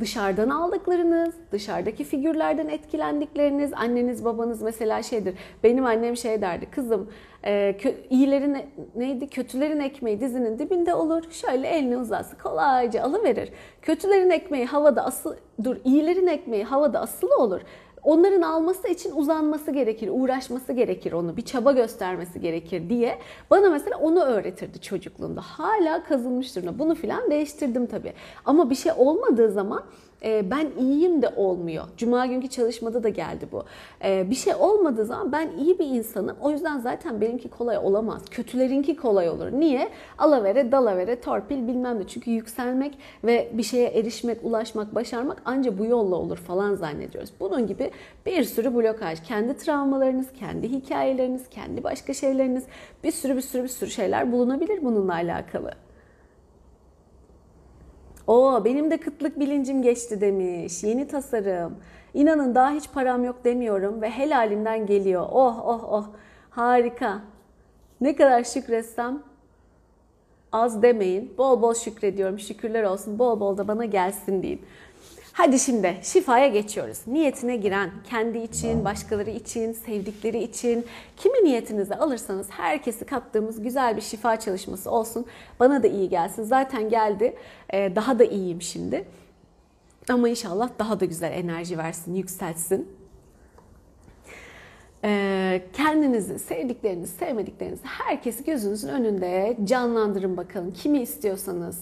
[0.00, 5.34] dışarıdan aldıklarınız, dışarıdaki figürlerden etkilendikleriniz, anneniz babanız mesela şeydir.
[5.64, 7.10] Benim annem şey derdi, kızım
[7.44, 8.56] e, kö, iyilerin
[8.94, 11.22] neydi, kötülerin ekmeği dizinin dibinde olur.
[11.30, 13.48] Şöyle elini uzatsa kolayca alıverir.
[13.82, 17.60] Kötülerin ekmeği havada asıl, dur iyilerin ekmeği havada asılı olur.
[18.02, 23.18] Onların alması için uzanması gerekir, uğraşması gerekir onu, bir çaba göstermesi gerekir diye
[23.50, 25.40] bana mesela onu öğretirdi çocukluğumda.
[25.40, 26.78] Hala kazınmış durumda.
[26.78, 28.12] Bunu filan değiştirdim tabii.
[28.44, 29.82] Ama bir şey olmadığı zaman
[30.24, 31.84] e, ben iyiyim de olmuyor.
[31.96, 33.64] Cuma günkü çalışmada da geldi bu.
[34.04, 36.36] E, bir şey olmadığı zaman ben iyi bir insanım.
[36.40, 38.22] O yüzden zaten benimki kolay olamaz.
[38.30, 39.52] Kötülerinki kolay olur.
[39.52, 39.88] Niye?
[40.18, 42.06] Alavere, dalavere, torpil bilmem ne.
[42.06, 47.30] Çünkü yükselmek ve bir şeye erişmek, ulaşmak, başarmak ancak bu yolla olur falan zannediyoruz.
[47.40, 47.90] Bunun gibi
[48.26, 49.22] bir sürü blokaj.
[49.22, 52.64] Kendi travmalarınız, kendi hikayeleriniz, kendi başka şeyleriniz,
[53.04, 55.70] bir sürü bir sürü bir sürü şeyler bulunabilir bununla alakalı.
[58.26, 60.84] O benim de kıtlık bilincim geçti demiş.
[60.84, 61.76] Yeni tasarım.
[62.14, 65.26] İnanın daha hiç param yok demiyorum ve helalimden geliyor.
[65.32, 66.06] Oh oh oh
[66.50, 67.20] harika.
[68.00, 69.22] Ne kadar şükretsem
[70.52, 71.34] az demeyin.
[71.38, 72.38] Bol bol şükrediyorum.
[72.38, 73.18] Şükürler olsun.
[73.18, 74.62] Bol bol da bana gelsin deyin.
[75.32, 76.98] Hadi şimdi şifaya geçiyoruz.
[77.06, 84.00] Niyetine giren, kendi için, başkaları için, sevdikleri için, kimi niyetinize alırsanız herkesi kattığımız güzel bir
[84.00, 85.26] şifa çalışması olsun.
[85.60, 86.42] Bana da iyi gelsin.
[86.42, 87.36] Zaten geldi.
[87.72, 89.04] Ee, daha da iyiyim şimdi.
[90.08, 92.88] Ama inşallah daha da güzel enerji versin, yükseltsin.
[95.04, 100.72] Ee, kendinizi, sevdiklerinizi, sevmediklerinizi herkesi gözünüzün önünde canlandırın bakalım.
[100.72, 101.80] Kimi istiyorsanız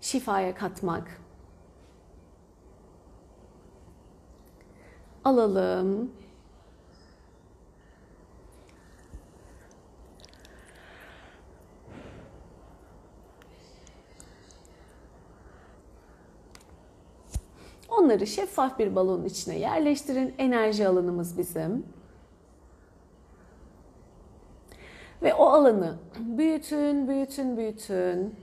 [0.00, 1.23] şifaya katmak,
[5.24, 6.10] alalım.
[17.88, 20.34] Onları şeffaf bir balonun içine yerleştirin.
[20.38, 21.86] Enerji alanımız bizim.
[25.22, 28.34] Ve o alanı büyütün, büyütün, büyütün.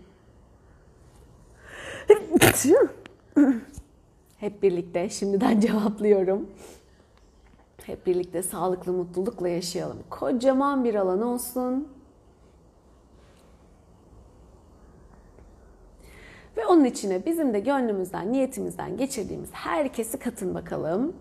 [4.41, 6.49] Hep birlikte şimdiden cevaplıyorum.
[7.85, 9.97] Hep birlikte sağlıklı, mutlulukla yaşayalım.
[10.09, 11.87] Kocaman bir alan olsun.
[16.57, 21.13] Ve onun içine bizim de gönlümüzden, niyetimizden geçirdiğimiz herkesi katın bakalım.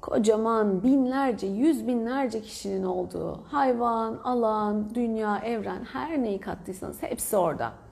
[0.00, 7.87] Kocaman binlerce, yüz binlerce kişinin olduğu hayvan, alan, dünya, evren her neyi kattıysanız hepsi orada.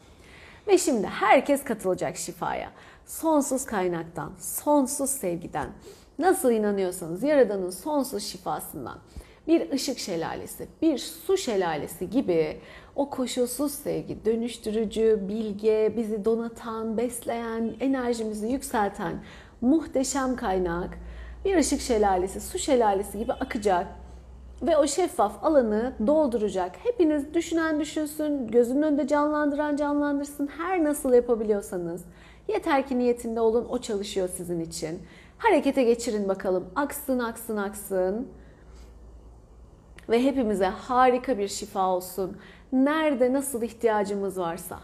[0.66, 2.70] Ve şimdi herkes katılacak şifaya.
[3.06, 5.68] Sonsuz kaynaktan, sonsuz sevgiden,
[6.18, 8.98] nasıl inanıyorsanız Yaradan'ın sonsuz şifasından
[9.48, 12.60] bir ışık şelalesi, bir su şelalesi gibi
[12.96, 19.24] o koşulsuz sevgi, dönüştürücü, bilge, bizi donatan, besleyen, enerjimizi yükselten
[19.60, 20.98] muhteşem kaynak
[21.44, 23.86] bir ışık şelalesi, su şelalesi gibi akacak
[24.62, 26.76] ve o şeffaf alanı dolduracak.
[26.84, 30.46] Hepiniz düşünen düşünsün, gözünün önünde canlandıran canlandırsın.
[30.58, 32.04] Her nasıl yapabiliyorsanız.
[32.48, 35.02] Yeter ki niyetinde olun, o çalışıyor sizin için.
[35.38, 36.70] Harekete geçirin bakalım.
[36.76, 38.28] Aksın, aksın, aksın.
[40.08, 42.36] Ve hepimize harika bir şifa olsun.
[42.72, 44.78] Nerede nasıl ihtiyacımız varsa.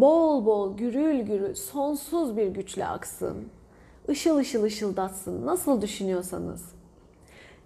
[0.00, 3.48] Bol bol gürül gürül sonsuz bir güçle aksın.
[4.08, 5.46] Işıl ışıl ışıldatsın.
[5.46, 6.64] Nasıl düşünüyorsanız.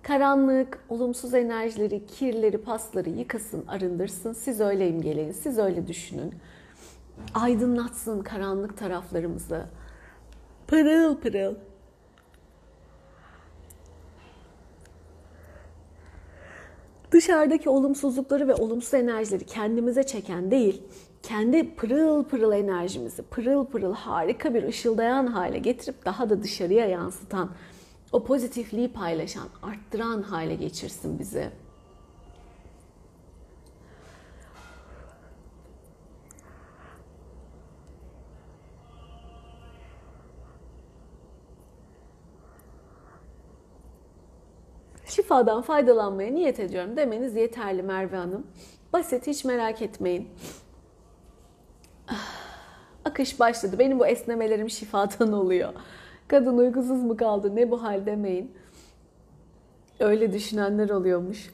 [0.03, 4.33] Karanlık, olumsuz enerjileri, kirleri, pasları yıkasın, arındırsın.
[4.33, 6.35] Siz öyle imgeleyin, siz öyle düşünün.
[7.35, 9.65] Aydınlatsın karanlık taraflarımızı.
[10.67, 11.55] Pırıl pırıl.
[17.11, 20.83] Dışarıdaki olumsuzlukları ve olumsuz enerjileri kendimize çeken değil,
[21.23, 27.51] kendi pırıl pırıl enerjimizi, pırıl pırıl harika bir ışıldayan hale getirip daha da dışarıya yansıtan,
[28.13, 31.51] o pozitifliği paylaşan, arttıran hale geçirsin bizi.
[45.07, 48.47] Şifadan faydalanmaya niyet ediyorum demeniz yeterli Merve Hanım.
[48.93, 50.29] Basit hiç merak etmeyin.
[53.05, 53.79] Akış başladı.
[53.79, 55.73] Benim bu esnemelerim şifadan oluyor.
[56.29, 58.53] Kadın uykusuz mu kaldı ne bu hal demeyin.
[60.01, 61.51] Öyle düşünenler oluyormuş.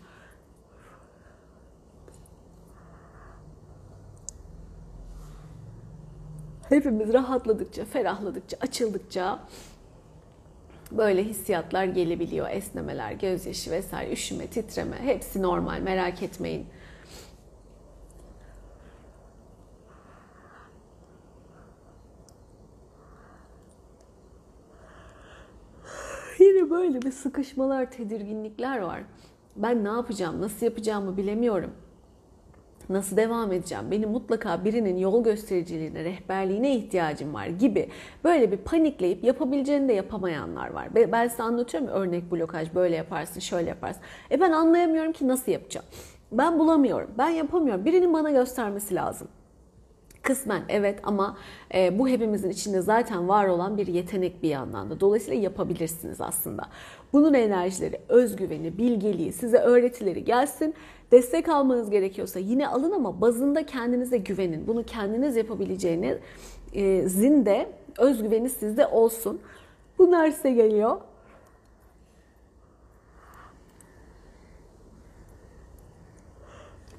[6.68, 9.38] Hepimiz rahatladıkça, ferahladıkça, açıldıkça
[10.92, 12.50] böyle hissiyatlar gelebiliyor.
[12.50, 16.66] Esnemeler, gözyaşı vesaire, üşüme, titreme hepsi normal merak etmeyin.
[26.38, 29.00] Yine böyle bir sıkışmalar, tedirginlikler var.
[29.56, 31.70] Ben ne yapacağım, nasıl yapacağımı bilemiyorum.
[32.88, 33.84] Nasıl devam edeceğim?
[33.90, 37.88] Benim mutlaka birinin yol göstericiliğine, rehberliğine ihtiyacım var gibi
[38.24, 40.88] böyle bir panikleyip yapabileceğini de yapamayanlar var.
[40.94, 44.02] Ben size anlatıyorum örnek blokaj böyle yaparsın, şöyle yaparsın.
[44.30, 45.86] E ben anlayamıyorum ki nasıl yapacağım.
[46.32, 47.84] Ben bulamıyorum, ben yapamıyorum.
[47.84, 49.28] Birinin bana göstermesi lazım.
[50.28, 51.36] Kısmen evet ama
[51.74, 55.00] e, bu hepimizin içinde zaten var olan bir yetenek bir yandan da.
[55.00, 56.62] Dolayısıyla yapabilirsiniz aslında.
[57.12, 60.74] Bunun enerjileri, özgüveni, bilgeliği, size öğretileri gelsin.
[61.12, 64.66] Destek almanız gerekiyorsa yine alın ama bazında kendinize güvenin.
[64.66, 66.18] Bunu kendiniz yapabileceğiniz
[66.74, 69.40] e, zinde özgüveni sizde olsun.
[69.98, 70.96] Bunlar size geliyor.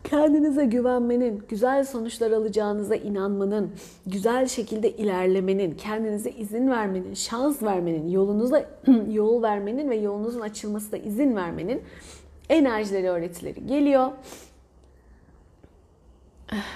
[0.10, 3.72] Kendinize güvenmenin, güzel sonuçlar alacağınıza inanmanın,
[4.08, 8.66] güzel şekilde ilerlemenin, kendinize izin vermenin, şans vermenin, yolunuza
[9.12, 11.82] yol vermenin ve yolunuzun açılması da izin vermenin
[12.50, 14.12] enerjileri, öğretileri geliyor.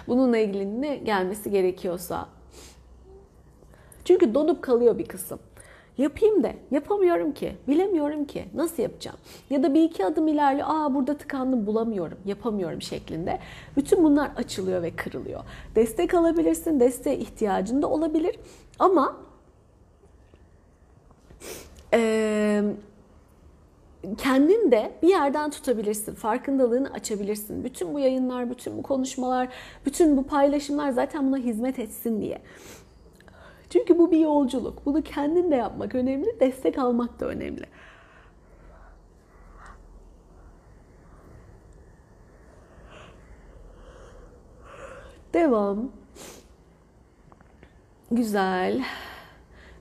[0.07, 2.27] Bununla ilgili ne gelmesi gerekiyorsa.
[4.05, 5.39] Çünkü donup kalıyor bir kısım.
[5.97, 9.17] Yapayım da yapamıyorum ki, bilemiyorum ki nasıl yapacağım?
[9.49, 13.39] Ya da bir iki adım ilerliyor, aa burada tıkandım bulamıyorum, yapamıyorum şeklinde.
[13.77, 15.43] Bütün bunlar açılıyor ve kırılıyor.
[15.75, 18.35] Destek alabilirsin, desteğe ihtiyacın da olabilir
[18.79, 19.17] ama
[21.93, 22.63] e,
[24.17, 27.63] kendin de bir yerden tutabilirsin, farkındalığını açabilirsin.
[27.63, 29.49] Bütün bu yayınlar, bütün bu konuşmalar,
[29.85, 32.41] bütün bu paylaşımlar zaten buna hizmet etsin diye.
[33.73, 34.85] Çünkü bu bir yolculuk.
[34.85, 37.65] Bunu kendin de yapmak önemli, destek almak da önemli.
[45.33, 45.91] Devam.
[48.11, 48.83] Güzel.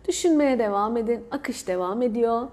[0.08, 1.24] Düşünmeye devam edin.
[1.30, 2.48] Akış devam ediyor.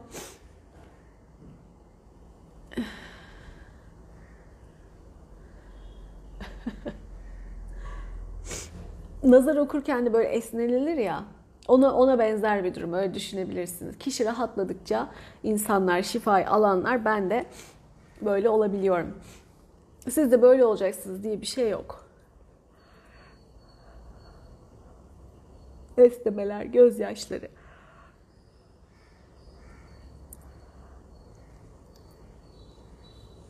[9.23, 11.23] Nazar okurken de böyle esnenilir ya.
[11.67, 13.97] Ona, ona benzer bir durum öyle düşünebilirsiniz.
[13.97, 15.10] Kişi rahatladıkça
[15.43, 17.45] insanlar şifayı alanlar ben de
[18.21, 19.13] böyle olabiliyorum.
[20.10, 22.05] Siz de böyle olacaksınız diye bir şey yok.
[25.97, 27.47] Esnemeler, gözyaşları.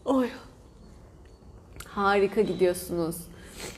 [0.05, 0.29] Oy.
[1.87, 3.15] Harika gidiyorsunuz.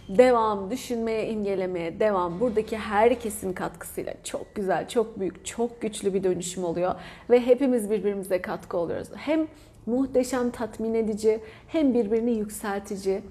[0.10, 2.40] Devam, düşünmeye, imgelemeye devam.
[2.40, 6.96] Buradaki herkesin katkısıyla çok güzel, çok büyük, çok güçlü bir dönüşüm oluyor.
[7.30, 9.08] Ve hepimiz birbirimize katkı oluyoruz.
[9.16, 9.48] Hem
[9.86, 13.22] muhteşem, tatmin edici, hem birbirini yükseltici.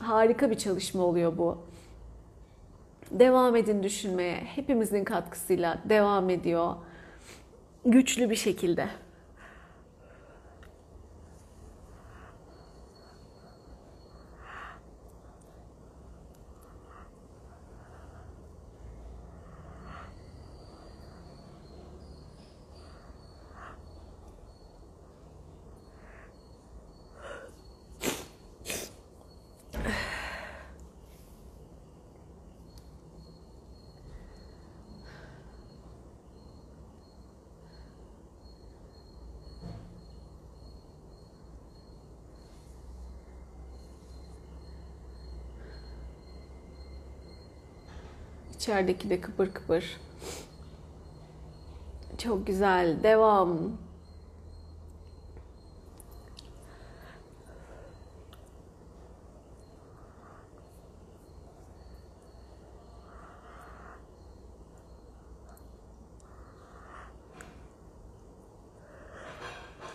[0.00, 1.58] Harika bir çalışma oluyor bu.
[3.10, 4.36] Devam edin düşünmeye.
[4.36, 6.74] Hepimizin katkısıyla devam ediyor.
[7.84, 8.88] Güçlü bir şekilde.
[48.58, 50.00] İçerideki de kıpır kıpır.
[52.18, 53.02] Çok güzel.
[53.02, 53.58] Devam.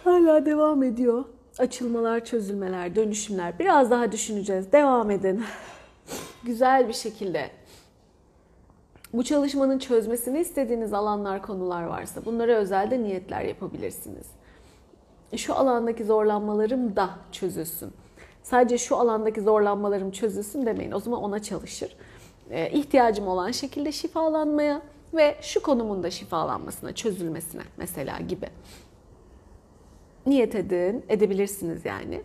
[0.03, 1.25] Hala devam ediyor.
[1.59, 3.59] Açılmalar, çözülmeler, dönüşümler.
[3.59, 4.71] Biraz daha düşüneceğiz.
[4.71, 5.43] Devam edin.
[6.43, 7.62] Güzel bir şekilde.
[9.13, 14.27] Bu çalışmanın çözmesini istediğiniz alanlar, konular varsa bunlara özel de niyetler yapabilirsiniz.
[15.35, 17.93] Şu alandaki zorlanmalarım da çözülsün.
[18.43, 20.91] Sadece şu alandaki zorlanmalarım çözülsün demeyin.
[20.91, 21.95] O zaman ona çalışır.
[22.49, 24.81] Ee, ihtiyacım olan şekilde şifalanmaya
[25.13, 28.47] ve şu konumun da şifalanmasına, çözülmesine mesela gibi
[30.25, 32.21] niyet edin, edebilirsiniz yani.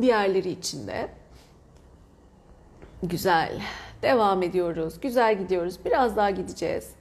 [0.00, 1.08] Diğerleri için de.
[3.02, 3.60] Güzel.
[4.02, 5.00] Devam ediyoruz.
[5.00, 5.84] Güzel gidiyoruz.
[5.84, 6.94] Biraz daha gideceğiz.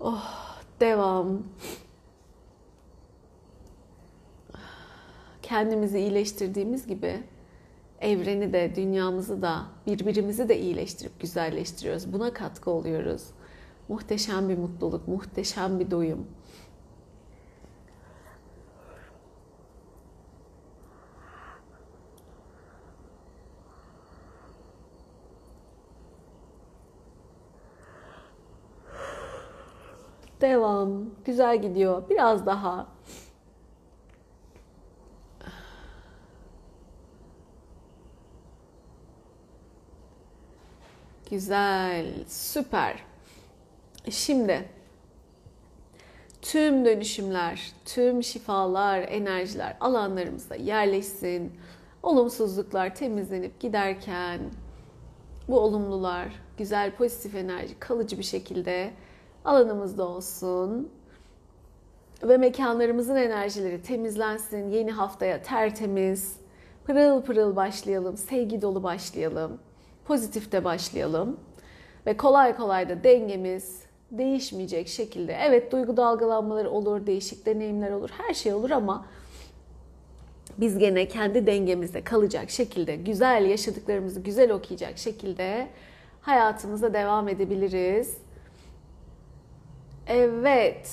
[0.00, 1.42] Oh, devam.
[5.48, 7.22] kendimizi iyileştirdiğimiz gibi
[8.00, 12.12] evreni de, dünyamızı da, birbirimizi de iyileştirip güzelleştiriyoruz.
[12.12, 13.22] Buna katkı oluyoruz.
[13.88, 16.26] Muhteşem bir mutluluk, muhteşem bir doyum.
[30.40, 30.90] Devam.
[31.24, 32.02] Güzel gidiyor.
[32.10, 32.86] Biraz daha.
[41.30, 43.07] Güzel, süper.
[44.10, 44.68] Şimdi
[46.42, 51.52] tüm dönüşümler, tüm şifalar, enerjiler alanlarımızda yerleşsin.
[52.02, 54.40] Olumsuzluklar temizlenip giderken
[55.48, 58.90] bu olumlular, güzel pozitif enerji kalıcı bir şekilde
[59.44, 60.92] alanımızda olsun.
[62.22, 64.70] Ve mekanlarımızın enerjileri temizlensin.
[64.70, 66.36] Yeni haftaya tertemiz,
[66.84, 69.58] pırıl pırıl başlayalım, sevgi dolu başlayalım
[70.08, 71.40] pozitifte başlayalım.
[72.06, 75.36] Ve kolay kolay da dengemiz değişmeyecek şekilde.
[75.42, 79.06] Evet duygu dalgalanmaları olur, değişik deneyimler olur, her şey olur ama
[80.58, 85.68] biz gene kendi dengemizde kalacak şekilde, güzel yaşadıklarımızı güzel okuyacak şekilde
[86.20, 88.18] hayatımıza devam edebiliriz.
[90.06, 90.90] Evet.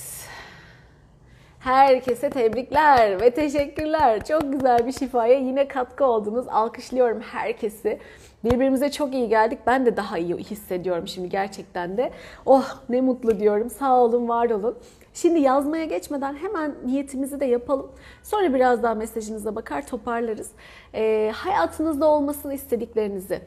[1.58, 4.24] Herkese tebrikler ve teşekkürler.
[4.24, 6.46] Çok güzel bir şifaya yine katkı oldunuz.
[6.48, 7.98] Alkışlıyorum herkesi.
[8.46, 9.58] Birbirimize çok iyi geldik.
[9.66, 12.10] Ben de daha iyi hissediyorum şimdi gerçekten de.
[12.46, 13.70] Oh ne mutlu diyorum.
[13.70, 14.78] Sağ olun, var olun.
[15.14, 17.90] Şimdi yazmaya geçmeden hemen niyetimizi de yapalım.
[18.22, 20.50] Sonra biraz daha mesajınıza bakar toparlarız.
[20.94, 23.40] Ee, hayatınızda olmasını istediklerinizi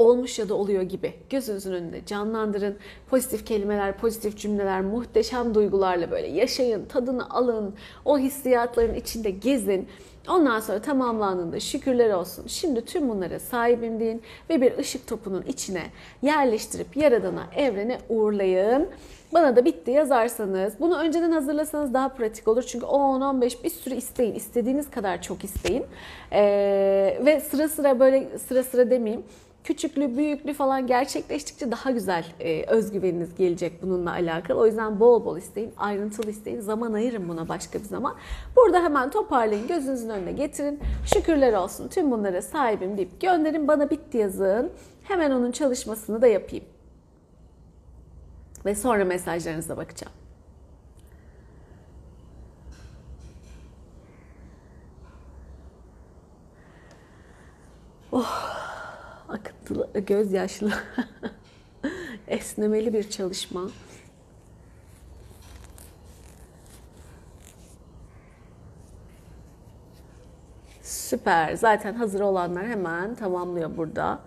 [0.00, 2.76] olmuş ya da oluyor gibi gözünüzün önünde canlandırın.
[3.10, 7.74] Pozitif kelimeler, pozitif cümleler, muhteşem duygularla böyle yaşayın, tadını alın.
[8.04, 9.88] O hissiyatların içinde gezin.
[10.30, 12.46] Ondan sonra tamamlandığında şükürler olsun.
[12.46, 15.82] Şimdi tüm bunlara sahibim deyin ve bir ışık topunun içine
[16.22, 18.88] yerleştirip yaradana, evrene uğurlayın.
[19.32, 22.62] Bana da bitti yazarsanız, bunu önceden hazırlasanız daha pratik olur.
[22.62, 24.34] Çünkü 10-15 bir sürü isteyin.
[24.34, 25.84] istediğiniz kadar çok isteyin.
[26.32, 29.24] Ee, ve sıra sıra böyle sıra sıra demeyeyim
[29.64, 34.58] küçüklü, büyüklü falan gerçekleştikçe daha güzel e, özgüveniniz gelecek bununla alakalı.
[34.58, 38.16] O yüzden bol bol isteyin, ayrıntılı isteyin, zaman ayırın buna başka bir zaman.
[38.56, 40.80] Burada hemen toparlayın, gözünüzün önüne getirin.
[41.04, 43.68] Şükürler olsun tüm bunlara sahibim deyip gönderin.
[43.68, 44.72] Bana bitti yazın.
[45.02, 46.64] Hemen onun çalışmasını da yapayım.
[48.64, 50.12] Ve sonra mesajlarınıza bakacağım.
[58.12, 58.49] Oh
[59.70, 60.72] akıntılı, gözyaşlı,
[62.28, 63.70] esnemeli bir çalışma.
[70.82, 71.54] Süper.
[71.54, 74.20] Zaten hazır olanlar hemen tamamlıyor burada.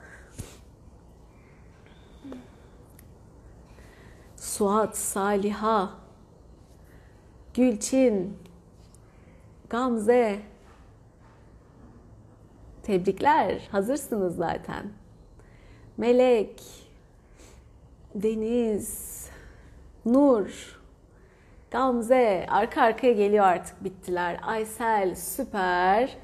[4.37, 5.89] Suat, Saliha,
[7.53, 8.37] Gülçin,
[9.69, 10.41] Gamze,
[12.83, 15.02] Tebrikler, hazırsınız zaten.
[15.97, 16.61] Melek,
[18.15, 19.23] Deniz,
[20.05, 20.79] Nur,
[21.71, 24.39] Gamze arka arkaya geliyor artık bittiler.
[24.43, 26.17] Aysel süper.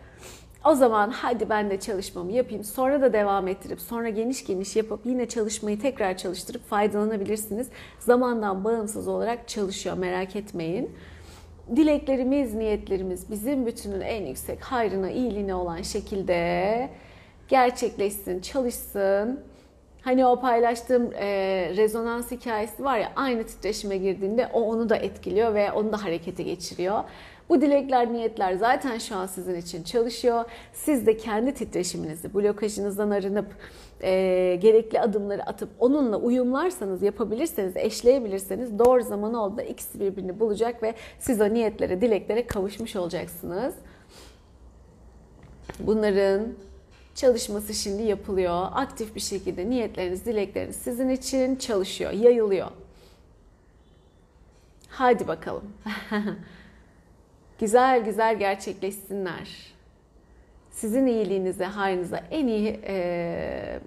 [0.65, 2.63] O zaman hadi ben de çalışmamı yapayım.
[2.63, 7.69] Sonra da devam ettirip sonra geniş geniş yapıp yine çalışmayı tekrar çalıştırıp faydalanabilirsiniz.
[7.99, 10.91] Zamandan bağımsız olarak çalışıyor merak etmeyin.
[11.75, 16.89] Dileklerimiz, niyetlerimiz bizim bütünün en yüksek hayrına, iyiliğine olan şekilde
[17.47, 19.48] gerçekleşsin, çalışsın.
[20.01, 21.27] Hani o paylaştığım e,
[21.77, 26.43] rezonans hikayesi var ya aynı titreşime girdiğinde o onu da etkiliyor ve onu da harekete
[26.43, 27.03] geçiriyor.
[27.49, 30.45] Bu dilekler, niyetler zaten şu an sizin için çalışıyor.
[30.73, 33.47] Siz de kendi titreşiminizi, blokajınızdan arınıp
[34.01, 40.93] e, gerekli adımları atıp onunla uyumlarsanız, yapabilirseniz, eşleyebilirseniz doğru zaman oldu ikisi birbirini bulacak ve
[41.19, 43.75] siz o niyetlere, dileklere kavuşmuş olacaksınız.
[45.79, 46.47] Bunların
[47.19, 48.67] çalışması şimdi yapılıyor.
[48.71, 52.71] Aktif bir şekilde niyetleriniz, dilekleriniz sizin için çalışıyor, yayılıyor.
[54.89, 55.73] Hadi bakalım.
[57.59, 59.73] güzel güzel gerçekleşsinler.
[60.71, 63.79] Sizin iyiliğinize, hayrınıza en iyi e,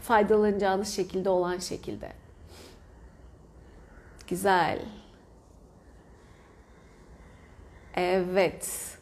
[0.00, 2.12] faydalanacağınız şekilde olan şekilde.
[4.28, 4.78] Güzel.
[7.94, 8.95] Evet.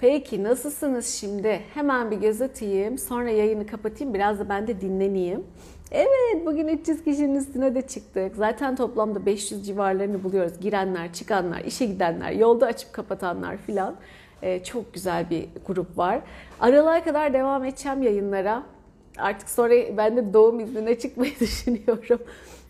[0.00, 1.60] Peki nasılsınız şimdi?
[1.74, 2.98] Hemen bir göz atayım.
[2.98, 4.14] Sonra yayını kapatayım.
[4.14, 5.44] Biraz da ben de dinleneyim.
[5.90, 8.36] Evet bugün 300 kişinin üstüne de çıktık.
[8.36, 10.60] Zaten toplamda 500 civarlarını buluyoruz.
[10.60, 13.96] Girenler, çıkanlar, işe gidenler, yolda açıp kapatanlar filan.
[14.42, 16.20] Ee, çok güzel bir grup var.
[16.60, 18.62] Aralığa kadar devam edeceğim yayınlara.
[19.18, 22.20] Artık sonra ben de doğum iznine çıkmayı düşünüyorum.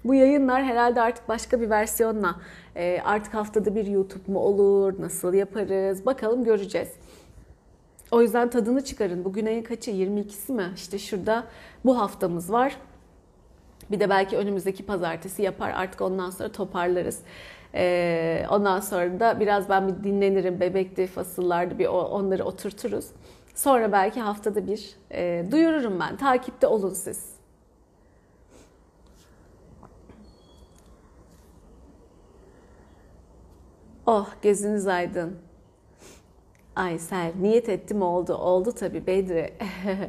[0.05, 2.37] Bu yayınlar herhalde artık başka bir versiyonla
[2.77, 6.89] e, artık haftada bir YouTube mu olur, nasıl yaparız bakalım göreceğiz.
[8.11, 9.25] O yüzden tadını çıkarın.
[9.25, 9.91] Bugün ayın kaçı?
[9.91, 10.73] 22'si mi?
[10.77, 11.45] İşte şurada
[11.85, 12.77] bu haftamız var.
[13.91, 15.71] Bir de belki önümüzdeki pazartesi yapar.
[15.71, 17.21] Artık ondan sonra toparlarız.
[17.75, 20.61] Ee, ondan sonra da biraz ben bir dinlenirim.
[20.61, 23.07] Bebekti, fasıllardı bir onları oturturuz.
[23.55, 26.17] Sonra belki haftada bir e, duyururum ben.
[26.17, 27.39] Takipte olun siz.
[34.07, 35.48] Oh gözünüz aydın.
[36.79, 38.35] Aysel niyet ettim oldu.
[38.35, 39.55] Oldu tabii Bedri.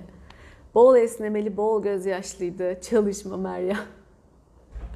[0.76, 2.82] bol esnemeli, bol gözyaşlıydı.
[2.82, 3.78] Çalışma Meryem.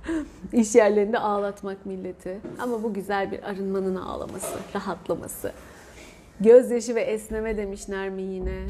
[0.53, 2.39] İş yerlerinde ağlatmak milleti.
[2.59, 5.51] Ama bu güzel bir arınmanın ağlaması, rahatlaması.
[6.39, 8.57] Gözyaşı ve esneme demiş Nermi yine.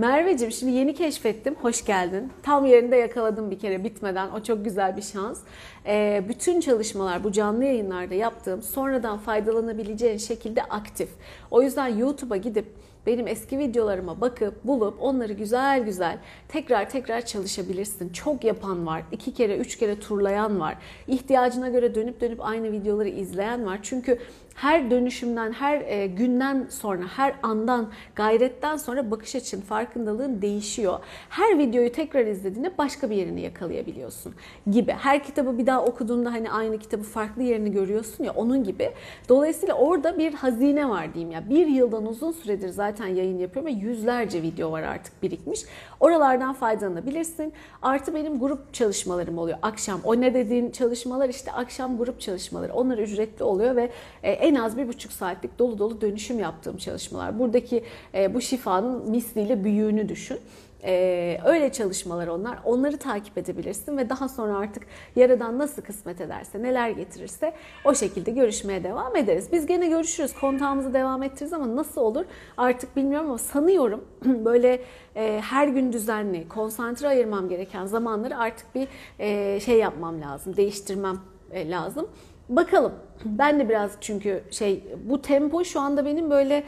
[0.00, 1.54] Merveciğim şimdi yeni keşfettim.
[1.54, 2.32] Hoş geldin.
[2.42, 4.30] Tam yerinde yakaladım bir kere bitmeden.
[4.30, 5.40] O çok güzel bir şans.
[5.86, 11.08] Ee, bütün çalışmalar bu canlı yayınlarda yaptığım sonradan faydalanabileceğin şekilde aktif.
[11.50, 12.66] O yüzden YouTube'a gidip
[13.06, 18.08] benim eski videolarıma bakıp bulup onları güzel güzel tekrar tekrar çalışabilirsin.
[18.08, 19.02] Çok yapan var.
[19.12, 20.76] iki kere, üç kere turlayan var.
[21.08, 23.78] İhtiyacına göre dönüp dönüp aynı videoları izleyen var.
[23.82, 24.18] Çünkü
[24.54, 30.98] her dönüşümden, her e, günden sonra, her andan, gayretten sonra bakış açın, farkındalığın değişiyor.
[31.28, 34.34] Her videoyu tekrar izlediğinde başka bir yerini yakalayabiliyorsun
[34.70, 34.92] gibi.
[34.92, 38.90] Her kitabı bir daha okuduğunda hani aynı kitabı farklı yerini görüyorsun ya onun gibi.
[39.28, 41.50] Dolayısıyla orada bir hazine var diyeyim ya.
[41.50, 45.60] Bir yıldan uzun süredir zaten yayın yapıyorum ve yüzlerce video var artık birikmiş.
[46.00, 47.52] Oralardan faydalanabilirsin.
[47.82, 50.00] Artı benim grup çalışmalarım oluyor akşam.
[50.04, 52.72] O ne dediğin çalışmalar işte akşam grup çalışmaları.
[52.72, 53.90] Onlar ücretli oluyor ve
[54.22, 57.38] en en az bir buçuk saatlik dolu dolu dönüşüm yaptığım çalışmalar.
[57.38, 57.84] Buradaki
[58.14, 60.38] e, bu şifanın misliyle büyüğünü düşün.
[60.84, 62.58] Ee, öyle çalışmalar onlar.
[62.64, 64.82] Onları takip edebilirsin ve daha sonra artık
[65.16, 67.52] Yaradan nasıl kısmet ederse, neler getirirse
[67.84, 69.48] o şekilde görüşmeye devam ederiz.
[69.52, 72.24] Biz gene görüşürüz, kontağımızı devam ettiririz ama nasıl olur
[72.56, 74.82] artık bilmiyorum ama sanıyorum böyle
[75.16, 81.20] e, her gün düzenli, konsantre ayırmam gereken zamanları artık bir e, şey yapmam lazım, değiştirmem
[81.52, 82.08] e, lazım.
[82.48, 82.92] Bakalım.
[83.24, 86.64] Ben de biraz çünkü şey bu tempo şu anda benim böyle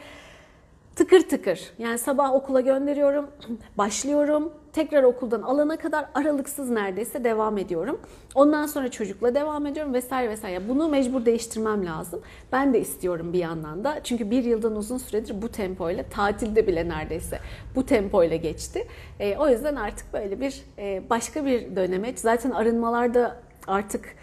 [0.96, 1.72] tıkır tıkır.
[1.78, 3.26] Yani sabah okula gönderiyorum,
[3.78, 4.52] başlıyorum.
[4.72, 8.00] Tekrar okuldan alana kadar aralıksız neredeyse devam ediyorum.
[8.34, 10.68] Ondan sonra çocukla devam ediyorum vesaire vesaire.
[10.68, 12.20] Bunu mecbur değiştirmem lazım.
[12.52, 14.00] Ben de istiyorum bir yandan da.
[14.04, 17.38] Çünkü bir yıldan uzun süredir bu tempoyla, tatilde bile neredeyse
[17.74, 18.88] bu tempoyla geçti.
[19.20, 22.18] E, o yüzden artık böyle bir e, başka bir dönemeç.
[22.18, 23.36] Zaten arınmalarda
[23.66, 24.14] artık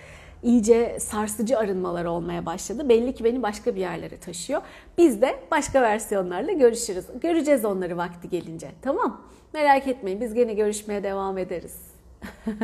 [0.43, 2.89] iyice sarsıcı arınmalar olmaya başladı.
[2.89, 4.61] Belli ki beni başka bir yerlere taşıyor.
[4.97, 7.05] Biz de başka versiyonlarla görüşürüz.
[7.21, 8.71] Göreceğiz onları vakti gelince.
[8.81, 9.21] Tamam?
[9.53, 11.77] Merak etmeyin biz gene görüşmeye devam ederiz.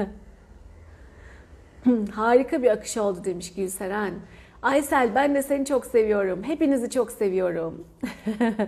[2.12, 4.14] Harika bir akış oldu demiş Gülseren.
[4.62, 6.44] Aysel ben de seni çok seviyorum.
[6.44, 7.88] Hepinizi çok seviyorum.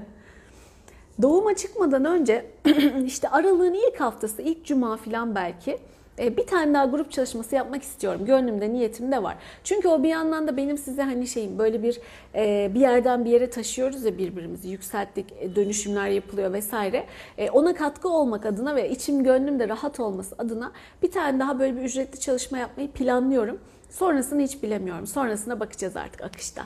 [1.22, 2.46] Doğuma çıkmadan önce
[3.06, 5.78] işte aralığın ilk haftası, ilk cuma falan belki
[6.18, 8.26] bir tane daha grup çalışması yapmak istiyorum.
[8.26, 9.38] Gönlümde, niyetim de var.
[9.64, 12.00] Çünkü o bir yandan da benim size hani şeyim böyle bir
[12.36, 14.70] e, bir yerden bir yere taşıyoruz ya birbirimizi.
[14.70, 17.06] Yükselttik, e, dönüşümler yapılıyor vesaire.
[17.38, 20.72] E, ona katkı olmak adına ve içim gönlüm de rahat olması adına
[21.04, 23.60] bir tane daha böyle bir ücretli çalışma yapmayı planlıyorum.
[23.90, 25.08] Sonrasını hiç bilemiyorum.
[25.08, 26.64] Sonrasına bakacağız artık akışta.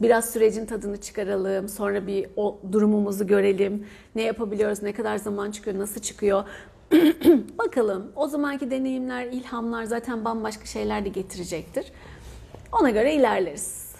[0.00, 3.86] Biraz sürecin tadını çıkaralım, sonra bir o durumumuzu görelim.
[4.14, 6.44] Ne yapabiliyoruz, ne kadar zaman çıkıyor, nasıl çıkıyor.
[7.58, 11.92] Bakalım o zamanki deneyimler, ilhamlar zaten bambaşka şeyler de getirecektir.
[12.80, 13.92] Ona göre ilerleriz.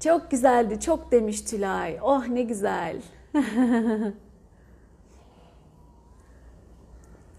[0.00, 1.98] Çok güzeldi, çok demiş Tülay.
[2.02, 2.96] Oh ne güzel.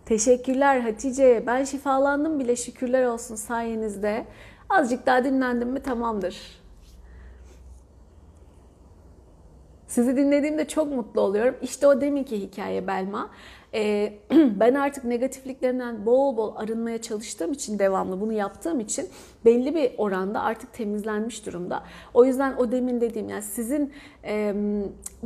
[0.06, 1.44] Teşekkürler Hatice.
[1.48, 4.26] Ben şifalandım bile şükürler olsun sayenizde.
[4.70, 6.62] Azıcık daha dinlendim mi tamamdır.
[9.88, 11.56] Sizi dinlediğimde çok mutlu oluyorum.
[11.62, 13.30] İşte o deminki hikaye Belma.
[13.74, 19.10] Ee, ben artık negatifliklerinden bol bol arınmaya çalıştığım için devamlı bunu yaptığım için
[19.46, 21.84] belli bir oranda artık temizlenmiş durumda.
[22.14, 23.94] O yüzden o demin dediğim yani sizin
[24.26, 24.54] e,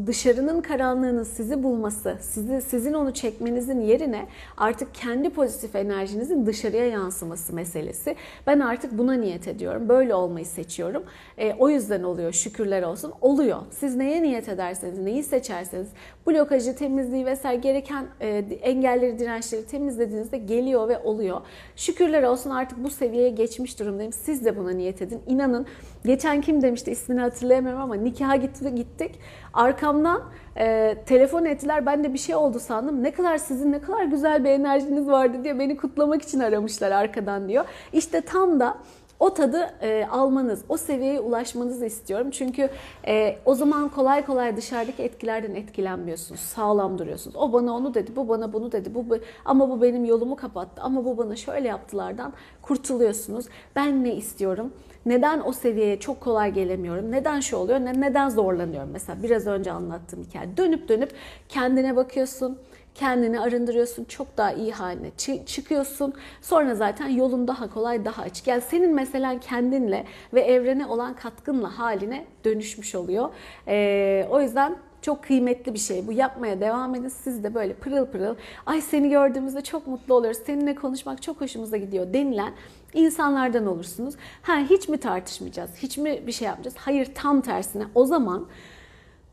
[0.06, 7.54] dışarının karanlığının sizi bulması, sizi sizin onu çekmenizin yerine artık kendi pozitif enerjinizin dışarıya yansıması
[7.54, 8.16] meselesi.
[8.48, 9.90] Ben artık buna niyet ediyorum.
[9.90, 11.04] Böyle olmayı seçiyorum.
[11.38, 12.32] E, o yüzden oluyor.
[12.32, 13.14] Şükürler olsun.
[13.22, 13.60] Oluyor.
[13.72, 15.88] Siz neye niyet ederseniz, neyi seçerseniz
[16.28, 18.28] blokajı, temizliği vesaire gereken e,
[18.62, 21.42] engelleri, dirençleri temizlediğinizde geliyor ve oluyor.
[21.76, 24.12] Şükürler olsun artık bu seviyeye geçmiş durumdayım.
[24.12, 25.22] Siz de buna niyet edin.
[25.28, 25.66] İnanın
[26.06, 29.20] geçen kim demişti ismini hatırlayamıyorum ama nikaha gitti, gittik.
[29.54, 30.22] Arkamdan
[30.58, 31.86] e, telefon ettiler.
[31.86, 33.04] Ben de bir şey oldu sandım.
[33.04, 37.48] Ne kadar sizin ne kadar güzel bir enerjiniz vardı diye beni kutlamak için aramışlar arkadan
[37.48, 37.66] diyor.
[37.94, 38.78] İşte tam da
[39.20, 42.32] o tadı e, almanız, o seviyeye ulaşmanızı istiyorum.
[42.32, 42.70] Çünkü
[43.08, 46.42] e, o zaman kolay kolay dışarıdaki etkilerden etkilenmiyorsunuz.
[46.42, 47.36] Sağlam duruyorsunuz.
[47.36, 48.96] O bana onu dedi, bu bana bunu dedi.
[48.96, 49.06] Bu
[49.46, 50.82] ama bu benim yolumu kapattı.
[50.82, 53.46] Ama bu bana şöyle yaptılardan kurtuluyorsunuz.
[53.76, 54.74] Ben ne istiyorum?
[55.06, 57.12] Neden o seviyeye çok kolay gelemiyorum?
[57.12, 57.80] Neden şu oluyor?
[57.80, 58.90] Neden zorlanıyorum?
[58.94, 60.58] Mesela biraz önce anlattığım hikaye.
[60.58, 61.12] Dönüp dönüp
[61.50, 62.58] kendine bakıyorsun
[62.96, 65.12] kendini arındırıyorsun, çok daha iyi haline
[65.46, 66.14] çıkıyorsun.
[66.42, 68.48] Sonra zaten yolun daha kolay, daha açık.
[68.48, 73.30] Yani senin mesela kendinle ve evrene olan katkınla haline dönüşmüş oluyor.
[73.68, 76.08] Ee, o yüzden çok kıymetli bir şey.
[76.08, 77.08] Bu yapmaya devam edin.
[77.08, 78.36] Siz de böyle pırıl pırıl,
[78.66, 82.54] ay seni gördüğümüzde çok mutlu oluyoruz, seninle konuşmak çok hoşumuza gidiyor denilen
[82.94, 84.16] insanlardan olursunuz.
[84.42, 86.78] Ha hiç mi tartışmayacağız, hiç mi bir şey yapmayacağız?
[86.78, 87.84] Hayır tam tersine.
[87.96, 88.48] O zaman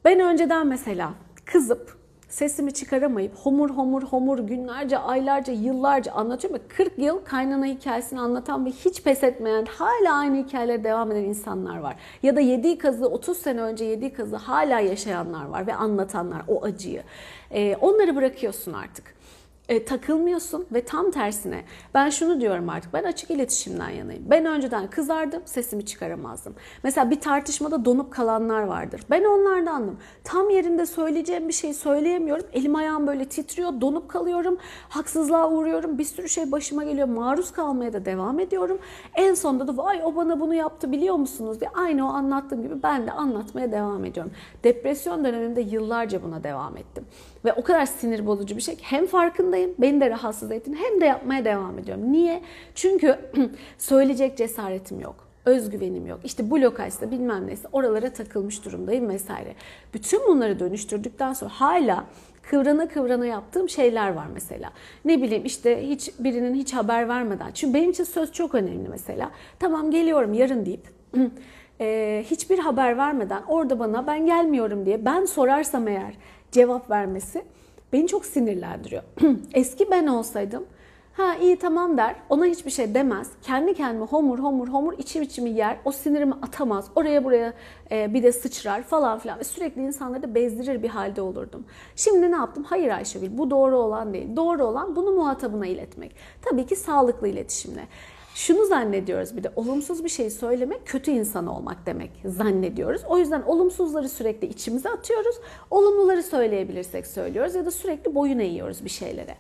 [0.04, 1.12] ben önceden mesela
[1.44, 2.01] kızıp
[2.32, 6.60] sesimi çıkaramayıp homur homur homur günlerce, aylarca, yıllarca anlatıyorum.
[6.68, 11.78] 40 yıl kaynana hikayesini anlatan ve hiç pes etmeyen, hala aynı hikayeleri devam eden insanlar
[11.78, 11.96] var.
[12.22, 16.64] Ya da yediği kazı 30 sene önce yediği kazı hala yaşayanlar var ve anlatanlar o
[16.64, 17.02] acıyı.
[17.50, 19.14] Ee, onları bırakıyorsun artık
[19.72, 21.64] e, takılmıyorsun ve tam tersine
[21.94, 24.22] ben şunu diyorum artık ben açık iletişimden yanayım.
[24.30, 26.54] Ben önceden kızardım sesimi çıkaramazdım.
[26.82, 29.00] Mesela bir tartışmada donup kalanlar vardır.
[29.10, 29.96] Ben onlardandım.
[30.24, 32.46] Tam yerinde söyleyeceğim bir şey söyleyemiyorum.
[32.52, 34.58] Elim ayağım böyle titriyor donup kalıyorum.
[34.88, 35.98] Haksızlığa uğruyorum.
[35.98, 37.08] Bir sürü şey başıma geliyor.
[37.08, 38.78] Maruz kalmaya da devam ediyorum.
[39.14, 42.82] En sonunda da vay o bana bunu yaptı biliyor musunuz diye aynı o anlattığım gibi
[42.82, 44.32] ben de anlatmaya devam ediyorum.
[44.64, 47.04] Depresyon döneminde yıllarca buna devam ettim.
[47.44, 51.00] Ve o kadar sinir bozucu bir şey ki hem farkındayım, beni de rahatsız ettin hem
[51.00, 52.12] de yapmaya devam ediyorum.
[52.12, 52.42] Niye?
[52.74, 53.18] Çünkü
[53.78, 56.20] söyleyecek cesaretim yok özgüvenim yok.
[56.24, 59.54] İşte blokajsa bilmem neyse oralara takılmış durumdayım vesaire.
[59.94, 62.04] Bütün bunları dönüştürdükten sonra hala
[62.42, 64.72] kıvrana kıvrana yaptığım şeyler var mesela.
[65.04, 67.50] Ne bileyim işte hiç birinin hiç haber vermeden.
[67.54, 69.30] Çünkü benim için söz çok önemli mesela.
[69.58, 70.88] Tamam geliyorum yarın deyip
[72.30, 76.14] hiçbir haber vermeden orada bana ben gelmiyorum diye ben sorarsam eğer
[76.52, 77.44] cevap vermesi
[77.92, 79.02] beni çok sinirlendiriyor.
[79.54, 80.64] Eski ben olsaydım
[81.12, 83.30] ha iyi tamam der ona hiçbir şey demez.
[83.42, 87.52] Kendi kendime homur homur homur içim içimi yer o sinirimi atamaz oraya buraya
[87.90, 91.64] e, bir de sıçrar falan filan ve sürekli insanları da bezdirir bir halde olurdum.
[91.96, 92.64] Şimdi ne yaptım?
[92.64, 94.36] Hayır Ayşegül bu doğru olan değil.
[94.36, 96.16] Doğru olan bunu muhatabına iletmek.
[96.42, 97.88] Tabii ki sağlıklı iletişimle.
[98.34, 103.02] Şunu zannediyoruz bir de olumsuz bir şey söylemek kötü insan olmak demek zannediyoruz.
[103.08, 105.36] O yüzden olumsuzları sürekli içimize atıyoruz.
[105.70, 109.36] Olumluları söyleyebilirsek söylüyoruz ya da sürekli boyun eğiyoruz bir şeylere.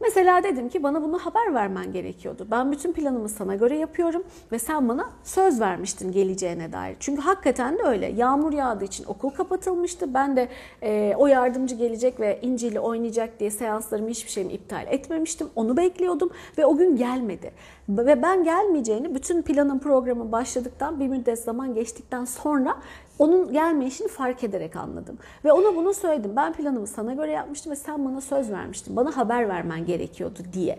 [0.00, 2.46] Mesela dedim ki bana bunu haber vermen gerekiyordu.
[2.50, 6.96] Ben bütün planımı sana göre yapıyorum ve sen bana söz vermiştin geleceğine dair.
[7.00, 8.06] Çünkü hakikaten de öyle.
[8.06, 10.14] Yağmur yağdığı için okul kapatılmıştı.
[10.14, 10.48] Ben de
[10.82, 15.48] e, o yardımcı gelecek ve İnci ile oynayacak diye seanslarımı hiçbir şeyimi iptal etmemiştim.
[15.56, 17.52] Onu bekliyordum ve o gün gelmedi.
[17.88, 22.76] Ve ben gelmeyeceğini bütün planın programı başladıktan bir müddet zaman geçtikten sonra
[23.18, 25.18] onun gelmeyişini fark ederek anladım.
[25.44, 26.36] Ve ona bunu söyledim.
[26.36, 28.96] Ben planımı sana göre yapmıştım ve sen bana söz vermiştin.
[28.96, 30.78] Bana haber vermen gerekiyordu diye.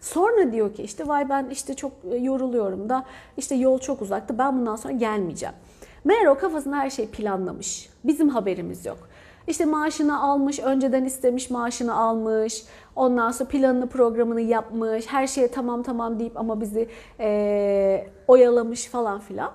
[0.00, 3.04] Sonra diyor ki işte vay ben işte çok yoruluyorum da
[3.36, 5.54] işte yol çok uzaktı ben bundan sonra gelmeyeceğim.
[6.04, 7.88] Meğer o kafasında her şey planlamış.
[8.04, 8.98] Bizim haberimiz yok.
[9.46, 12.64] İşte maaşını almış, önceden istemiş maaşını almış.
[12.96, 15.06] Ondan sonra planını programını yapmış.
[15.06, 16.88] Her şeye tamam tamam deyip ama bizi
[17.20, 19.50] e, oyalamış falan filan.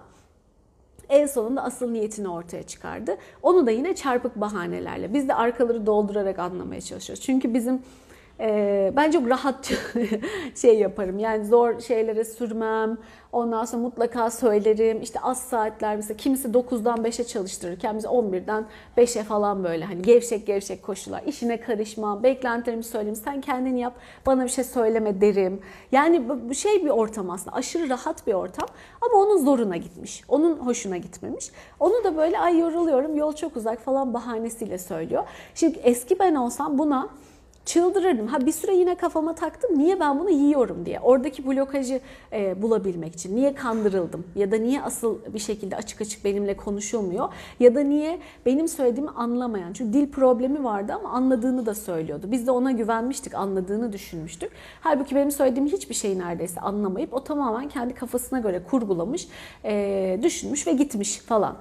[1.10, 3.18] En sonunda asıl niyetini ortaya çıkardı.
[3.43, 5.14] Onu da yine çarpık bahanelerle.
[5.14, 7.24] Biz de arkaları doldurarak anlamaya çalışıyoruz.
[7.24, 7.82] Çünkü bizim
[8.39, 9.71] e, ben çok rahat
[10.55, 11.19] şey yaparım.
[11.19, 12.97] Yani zor şeylere sürmem.
[13.31, 15.01] Ondan sonra mutlaka söylerim.
[15.01, 18.65] İşte az saatler mesela kimisi 9'dan 5'e çalıştırırken biz 11'den
[18.97, 21.23] 5'e falan böyle hani gevşek gevşek koşular.
[21.27, 23.15] İşine karışmam, beklentilerimi söyleyeyim.
[23.15, 23.93] Sen kendin yap,
[24.25, 25.61] bana bir şey söyleme derim.
[25.91, 27.55] Yani bu şey bir ortam aslında.
[27.55, 28.67] Aşırı rahat bir ortam.
[29.01, 30.23] Ama onun zoruna gitmiş.
[30.27, 31.51] Onun hoşuna gitmemiş.
[31.79, 35.23] Onu da böyle ay yoruluyorum, yol çok uzak falan bahanesiyle söylüyor.
[35.55, 37.09] Şimdi eski ben olsam buna
[37.70, 38.28] çıldırırdım.
[38.28, 39.80] Ha bir süre yine kafama taktım.
[39.80, 40.99] Niye ben bunu yiyorum diye.
[40.99, 41.99] Oradaki blokajı
[42.34, 43.36] e, bulabilmek için.
[43.36, 44.28] Niye kandırıldım?
[44.36, 47.30] Ya da niye asıl bir şekilde açık açık benimle konuşulmuyor?
[47.59, 49.74] Ya da niye benim söylediğimi anlamayan?
[49.74, 52.32] Çünkü dil problemi vardı ama anladığını da söylüyordu.
[52.32, 54.51] Biz de ona güvenmiştik, anladığını düşünmüştük.
[54.82, 59.28] Halbuki benim söylediğim hiçbir şeyi neredeyse anlamayıp o tamamen kendi kafasına göre kurgulamış,
[59.65, 61.55] e, düşünmüş ve gitmiş falan.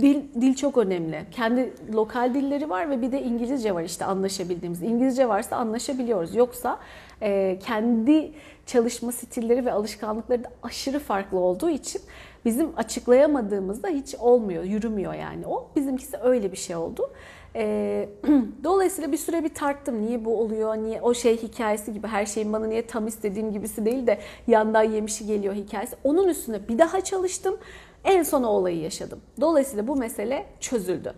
[0.00, 1.24] Dil, dil çok önemli.
[1.30, 4.82] Kendi lokal dilleri var ve bir de İngilizce var işte anlaşabildiğimiz.
[4.82, 6.34] İngilizce varsa anlaşabiliyoruz.
[6.34, 6.78] Yoksa
[7.22, 8.32] e, kendi
[8.66, 12.02] çalışma stilleri ve alışkanlıkları da aşırı farklı olduğu için
[12.44, 15.46] bizim açıklayamadığımızda hiç olmuyor, yürümüyor yani.
[15.46, 17.10] O bizimkisi öyle bir şey oldu.
[17.56, 18.08] E,
[18.64, 20.06] dolayısıyla bir süre bir tarttım.
[20.06, 20.76] Niye bu oluyor?
[20.76, 24.82] Niye o şey hikayesi gibi her şeyin bana niye tam istediğim gibisi değil de yandan
[24.82, 25.96] yemişi geliyor hikayesi.
[26.04, 27.56] Onun üstüne bir daha çalıştım.
[28.04, 29.20] En son o olayı yaşadım.
[29.40, 31.14] Dolayısıyla bu mesele çözüldü.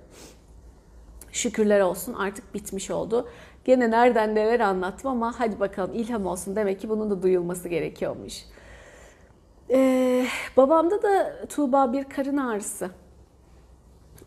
[1.32, 3.28] Şükürler olsun artık bitmiş oldu.
[3.64, 6.56] Gene nereden neler anlattım ama hadi bakalım ilham olsun.
[6.56, 8.44] Demek ki bunun da duyulması gerekiyormuş.
[9.70, 10.26] Ee,
[10.56, 12.90] babamda da Tuğba bir karın ağrısı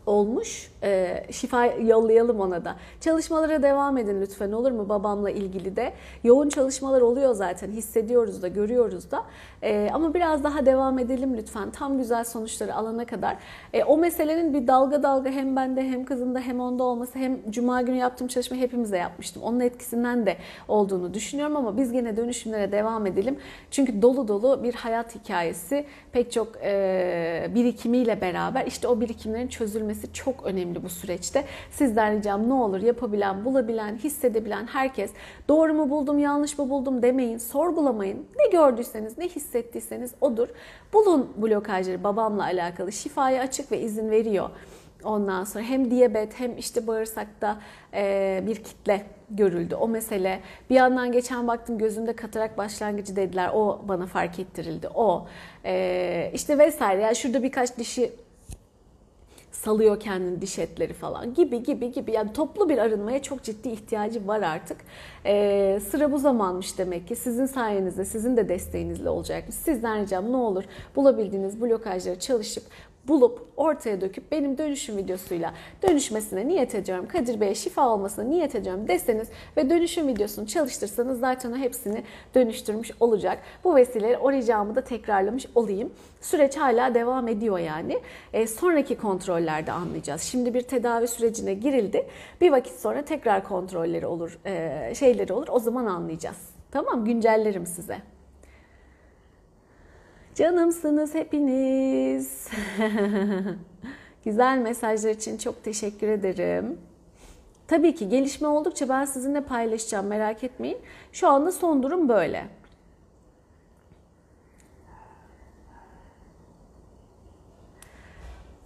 [0.06, 0.70] olmuş.
[0.82, 2.76] E, şifa yollayalım ona da.
[3.00, 5.92] Çalışmalara devam edin lütfen olur mu babamla ilgili de.
[6.24, 9.24] Yoğun çalışmalar oluyor zaten hissediyoruz da görüyoruz da.
[9.62, 11.70] E, ama biraz daha devam edelim lütfen.
[11.70, 13.36] Tam güzel sonuçları alana kadar.
[13.72, 17.82] E, o meselenin bir dalga dalga hem bende hem kızımda hem onda olması hem cuma
[17.82, 19.42] günü yaptığım çalışma hepimize yapmıştım.
[19.42, 20.36] Onun etkisinden de
[20.68, 23.38] olduğunu düşünüyorum ama biz gene dönüşümlere devam edelim.
[23.70, 30.12] Çünkü dolu dolu bir hayat hikayesi pek çok e, birikimiyle beraber işte o birikimlerin çözülmesi
[30.12, 31.44] çok önemli bu süreçte.
[31.70, 35.10] Sizden ricam ne olur yapabilen, bulabilen, hissedebilen herkes
[35.48, 38.26] doğru mu buldum, yanlış mı buldum demeyin, sorgulamayın.
[38.38, 39.47] Ne gördüyseniz, ne hissettiyseniz
[40.20, 40.48] odur.
[40.92, 44.50] Bulun blokajları babamla alakalı şifaya açık ve izin veriyor.
[45.04, 47.58] Ondan sonra hem diyabet hem işte bağırsakta
[47.94, 49.74] e, bir kitle görüldü.
[49.74, 50.40] O mesele
[50.70, 53.50] bir yandan geçen baktım gözümde katarak başlangıcı dediler.
[53.54, 54.88] O bana fark ettirildi.
[54.94, 55.26] O
[55.64, 57.02] e, işte vesaire.
[57.02, 58.12] Yani şurada birkaç dişi
[59.64, 62.12] salıyor kendini diş etleri falan gibi gibi gibi.
[62.12, 64.76] Yani toplu bir arınmaya çok ciddi ihtiyacı var artık.
[65.26, 67.16] Ee, sıra bu zamanmış demek ki.
[67.16, 69.54] Sizin sayenizde, sizin de desteğinizle olacakmış.
[69.54, 70.64] Sizden ricam ne olur
[70.96, 72.64] bulabildiğiniz blokajları çalışıp
[73.08, 77.08] bulup ortaya döküp benim dönüşüm videosuyla dönüşmesine niyet ediyorum.
[77.08, 82.02] Kadir Bey'e şifa olmasına niyet ediyorum deseniz ve dönüşüm videosunu çalıştırsanız zaten o hepsini
[82.34, 83.38] dönüştürmüş olacak.
[83.64, 85.92] Bu vesileyle o ricamı da tekrarlamış olayım.
[86.20, 87.98] Süreç hala devam ediyor yani.
[88.32, 90.22] E, sonraki kontrollerde anlayacağız.
[90.22, 92.06] Şimdi bir tedavi sürecine girildi.
[92.40, 95.48] Bir vakit sonra tekrar kontrolleri olur, e, şeyleri olur.
[95.50, 96.38] O zaman anlayacağız.
[96.70, 98.17] Tamam güncellerim size.
[100.38, 102.48] Canımsınız hepiniz.
[104.24, 106.78] Güzel mesajlar için çok teşekkür ederim.
[107.68, 110.78] Tabii ki gelişme oldukça ben sizinle paylaşacağım merak etmeyin.
[111.12, 112.46] Şu anda son durum böyle.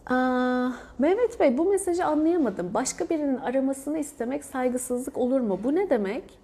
[0.07, 0.69] Aa,
[0.99, 2.75] Mehmet Bey bu mesajı anlayamadım.
[2.75, 5.61] Başka birinin aramasını istemek saygısızlık olur mu?
[5.65, 6.42] Bu ne demek?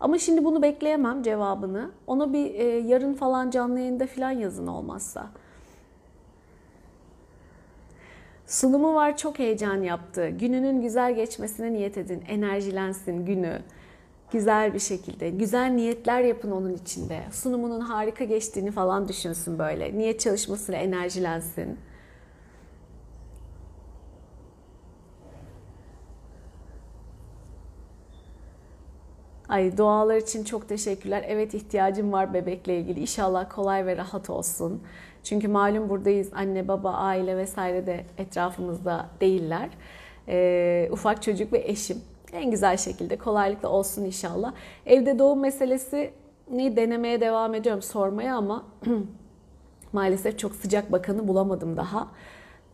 [0.00, 1.90] Ama şimdi bunu bekleyemem cevabını.
[2.06, 5.30] Onu bir e, yarın falan canlı yayında falan yazın olmazsa.
[8.46, 10.28] Sunumu var çok heyecan yaptı.
[10.28, 12.24] Gününün güzel geçmesine niyet edin.
[12.28, 13.62] Enerjilensin günü.
[14.32, 15.30] Güzel bir şekilde.
[15.30, 17.20] Güzel niyetler yapın onun içinde.
[17.32, 19.98] Sunumunun harika geçtiğini falan düşünsün böyle.
[19.98, 21.78] Niyet çalışmasıyla enerjilensin.
[29.48, 31.24] Ay dualar için çok teşekkürler.
[31.28, 33.00] Evet ihtiyacım var bebekle ilgili.
[33.00, 34.82] İnşallah kolay ve rahat olsun.
[35.24, 36.30] Çünkü malum buradayız.
[36.34, 39.68] Anne, baba, aile vesaire de etrafımızda değiller.
[40.28, 41.98] Ee, ufak çocuk ve eşim.
[42.32, 44.52] En güzel şekilde kolaylıkla olsun inşallah.
[44.86, 46.10] Evde doğum meselesi
[46.50, 48.64] ni denemeye devam ediyorum sormaya ama
[49.92, 52.08] maalesef çok sıcak bakanı bulamadım daha.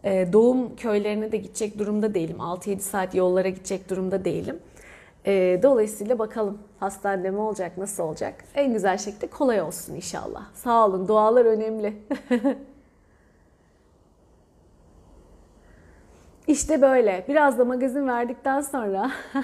[0.04, 2.36] Ee, doğum köylerine de gidecek durumda değilim.
[2.36, 4.58] 6-7 saat yollara gidecek durumda değilim.
[5.26, 8.34] Ee, dolayısıyla bakalım hastanede mi olacak, nasıl olacak?
[8.54, 10.42] En güzel şekilde kolay olsun inşallah.
[10.54, 11.96] Sağ olun, dualar önemli.
[16.46, 17.24] işte böyle.
[17.28, 19.10] Biraz da magazin verdikten sonra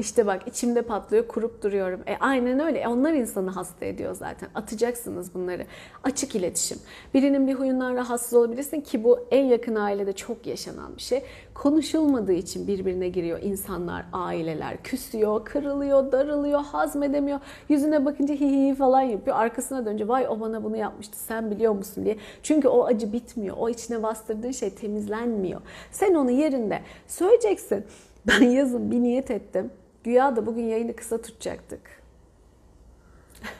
[0.00, 2.00] İşte bak içimde patlıyor, kurup duruyorum.
[2.06, 2.78] E aynen öyle.
[2.78, 4.48] E onlar insanı hasta ediyor zaten.
[4.54, 5.66] Atacaksınız bunları.
[6.04, 6.78] Açık iletişim.
[7.14, 11.22] Birinin bir huyundan rahatsız olabilirsin ki bu en yakın ailede çok yaşanan bir şey.
[11.54, 14.82] Konuşulmadığı için birbirine giriyor insanlar, aileler.
[14.82, 17.40] Küsüyor, kırılıyor, darılıyor, hazmedemiyor.
[17.68, 19.36] Yüzüne bakınca hi hi falan yapıyor.
[19.36, 22.16] Arkasına dönünce vay o bana bunu yapmıştı sen biliyor musun diye.
[22.42, 23.56] Çünkü o acı bitmiyor.
[23.58, 25.60] O içine bastırdığın şey temizlenmiyor.
[25.92, 27.84] Sen onu yerinde söyleyeceksin.
[28.26, 29.70] Ben yazın bir niyet ettim.
[30.04, 32.02] Güya da bugün yayını kısa tutacaktık.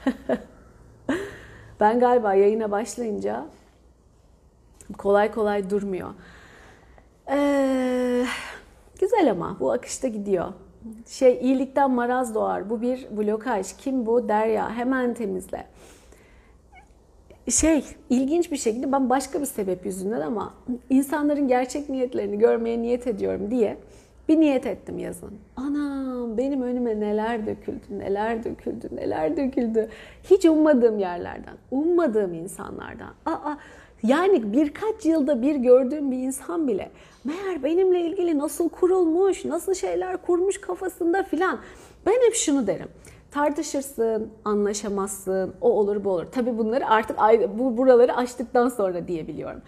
[1.81, 3.47] ben galiba yayına başlayınca
[4.99, 6.11] kolay kolay durmuyor.
[7.31, 8.27] Ee,
[9.01, 10.53] güzel ama bu akışta gidiyor.
[11.07, 12.71] Şey iyilikten maraz doğar.
[12.71, 13.77] Bu bir blokaj.
[13.77, 14.29] Kim bu?
[14.29, 14.71] Derya.
[14.71, 15.67] Hemen temizle.
[17.49, 20.55] Şey ilginç bir şekilde ben başka bir sebep yüzünden ama
[20.91, 23.77] insanların gerçek niyetlerini görmeye niyet ediyorum diye
[24.31, 25.31] bir niyet ettim yazın.
[25.57, 29.89] Anam benim önüme neler döküldü, neler döküldü, neler döküldü.
[30.31, 33.15] Hiç ummadığım yerlerden, ummadığım insanlardan.
[33.27, 33.57] Aa,
[34.03, 36.91] yani birkaç yılda bir gördüğüm bir insan bile
[37.25, 41.59] meğer benimle ilgili nasıl kurulmuş, nasıl şeyler kurmuş kafasında filan.
[42.07, 42.89] Ben hep şunu derim.
[43.31, 46.27] Tartışırsın, anlaşamazsın, o olur bu olur.
[46.33, 47.19] Tabii bunları artık
[47.59, 49.63] bu buraları açtıktan sonra diyebiliyorum.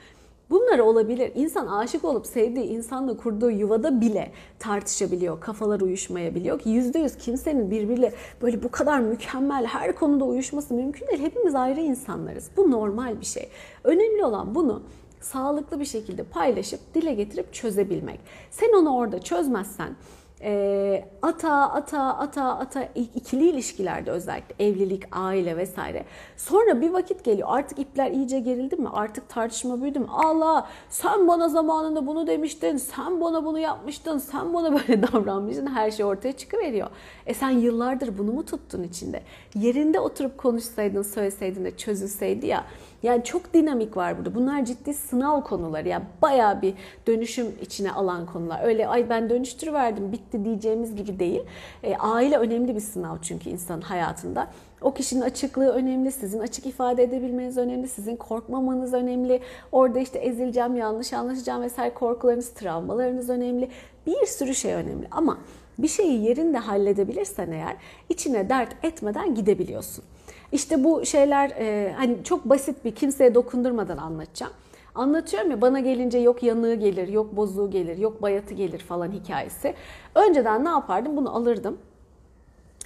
[0.53, 1.33] Bunlar olabilir.
[1.35, 5.41] İnsan aşık olup sevdiği insanla kurduğu yuvada bile tartışabiliyor.
[5.41, 11.21] Kafalar uyuşmayabiliyor ki %100 kimsenin birbiriyle böyle bu kadar mükemmel her konuda uyuşması mümkün değil.
[11.21, 12.51] Hepimiz ayrı insanlarız.
[12.57, 13.49] Bu normal bir şey.
[13.85, 14.83] Önemli olan bunu
[15.21, 18.21] sağlıklı bir şekilde paylaşıp dile getirip çözebilmek.
[18.51, 19.97] Sen onu orada çözmezsen
[20.43, 26.05] e, ata ata ata ata ikili ilişkilerde özellikle evlilik, aile vesaire.
[26.37, 28.89] Sonra bir vakit geliyor artık ipler iyice gerildi mi?
[28.93, 30.07] Artık tartışma büyüdü mü?
[30.09, 35.67] Allah sen bana zamanında bunu demiştin, sen bana bunu yapmıştın, sen bana böyle davranmıştın.
[35.67, 36.89] Her şey ortaya çıkıveriyor.
[37.27, 39.23] E sen yıllardır bunu mu tuttun içinde?
[39.55, 42.65] Yerinde oturup konuşsaydın, söyleseydin de çözülseydi ya.
[43.03, 44.35] Yani çok dinamik var burada.
[44.35, 45.89] Bunlar ciddi sınav konuları.
[45.89, 46.75] Yani bayağı bir
[47.07, 48.61] dönüşüm içine alan konular.
[48.65, 51.43] Öyle ay ben dönüştürüverdim bitti diyeceğimiz gibi değil.
[51.83, 54.49] E, aile önemli bir sınav çünkü insanın hayatında.
[54.81, 59.41] O kişinin açıklığı önemli, sizin açık ifade edebilmeniz önemli, sizin korkmamanız önemli.
[59.73, 63.69] Orada işte ezileceğim, yanlış anlaşacağım vesaire korkularınız, travmalarınız önemli.
[64.07, 65.39] Bir sürü şey önemli ama
[65.79, 67.77] bir şeyi yerinde halledebilirsen eğer
[68.09, 70.05] içine dert etmeden gidebiliyorsun.
[70.53, 74.53] İşte bu şeyler e, hani çok basit bir kimseye dokundurmadan anlatacağım.
[74.95, 79.75] Anlatıyorum ya bana gelince yok yanığı gelir, yok bozuğu gelir, yok bayatı gelir falan hikayesi.
[80.15, 81.17] Önceden ne yapardım?
[81.17, 81.79] Bunu alırdım,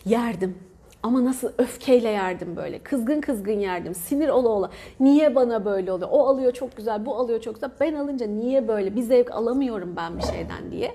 [0.04, 0.58] yerdim.
[1.02, 2.78] Ama nasıl öfkeyle yerdim böyle.
[2.78, 3.94] Kızgın kızgın yerdim.
[3.94, 4.70] Sinir ola ola.
[5.00, 6.08] Niye bana böyle oluyor?
[6.12, 7.70] O alıyor çok güzel, bu alıyor çok güzel.
[7.80, 8.96] Ben alınca niye böyle?
[8.96, 10.94] Bir zevk alamıyorum ben bir şeyden diye.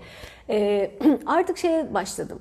[0.50, 0.92] Ee,
[1.26, 2.40] artık şeye başladım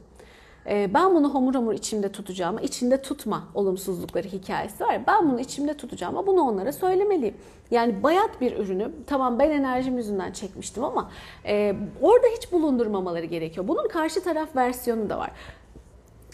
[0.66, 5.06] ben bunu homur homur içimde tutacağım, içinde tutma olumsuzlukları hikayesi var.
[5.06, 7.34] Ben bunu içimde tutacağım ama bunu onlara söylemeliyim.
[7.70, 11.10] Yani bayat bir ürünü tamam ben enerjim yüzünden çekmiştim ama
[11.46, 13.68] e, orada hiç bulundurmamaları gerekiyor.
[13.68, 15.30] Bunun karşı taraf versiyonu da var.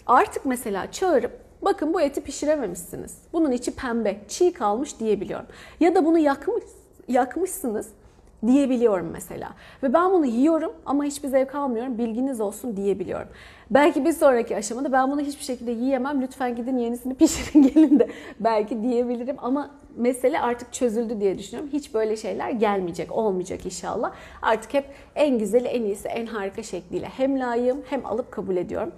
[0.07, 3.17] Artık mesela çağırıp bakın bu eti pişirememişsiniz.
[3.33, 5.47] Bunun içi pembe, çiğ kalmış diyebiliyorum.
[5.79, 6.63] Ya da bunu yakmış,
[7.07, 7.89] yakmışsınız
[8.45, 9.49] diyebiliyorum mesela.
[9.83, 13.27] Ve ben bunu yiyorum ama hiçbir zevk almıyorum bilginiz olsun diyebiliyorum.
[13.71, 18.07] Belki bir sonraki aşamada ben bunu hiçbir şekilde yiyemem lütfen gidin yenisini pişirin gelin de
[18.39, 21.69] belki diyebilirim ama mesele artık çözüldü diye düşünüyorum.
[21.73, 24.11] Hiç böyle şeyler gelmeyecek, olmayacak inşallah.
[24.41, 24.85] Artık hep
[25.15, 28.91] en güzeli, en iyisi, en harika şekliyle hem layığım hem alıp kabul ediyorum.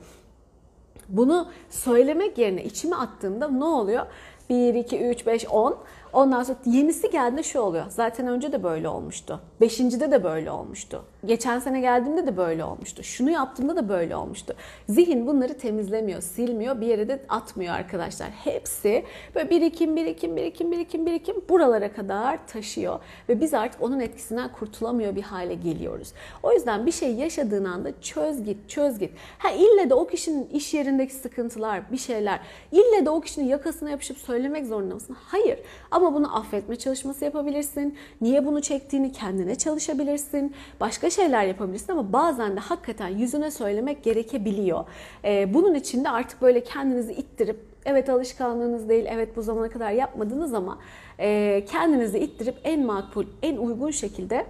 [1.09, 4.05] Bunu söylemek yerine içime attığımda ne oluyor?
[4.49, 5.77] 1, 2, 3, 5, 10.
[6.14, 7.86] Ondan sonra yenisi geldiğinde şu oluyor.
[7.89, 9.39] Zaten önce de böyle olmuştu.
[9.62, 11.05] Beşincide de böyle olmuştu.
[11.26, 13.03] Geçen sene geldiğimde de böyle olmuştu.
[13.03, 14.53] Şunu yaptığımda da böyle olmuştu.
[14.89, 18.30] Zihin bunları temizlemiyor, silmiyor, bir yere de atmıyor arkadaşlar.
[18.30, 19.05] Hepsi
[19.36, 22.99] böyle birikim, birikim, birikim, birikim, birikim buralara kadar taşıyor.
[23.30, 26.14] Ve biz artık onun etkisinden kurtulamıyor bir hale geliyoruz.
[26.43, 29.12] O yüzden bir şey yaşadığın anda çöz git, çöz git.
[29.38, 32.39] Ha ille de o kişinin iş yerindeki sıkıntılar, bir şeyler,
[32.72, 35.18] ille de o kişinin yakasına yapışıp söylemek zorunda mısın?
[35.20, 35.60] Hayır.
[35.91, 37.97] Ama bunu affetme çalışması yapabilirsin.
[38.22, 40.56] Niye bunu çektiğini kendine çalışabilirsin.
[40.80, 44.86] Başka şeyler yapabilirsin ama bazen de hakikaten yüzüne söylemek gerekebiliyor.
[45.26, 49.91] Ee, bunun için de artık böyle kendinizi ittirip evet alışkanlığınız değil, evet bu zamana kadar
[49.91, 50.80] yapmadınız ama
[51.20, 54.45] e, kendinizi ittirip en makbul, en uygun şekilde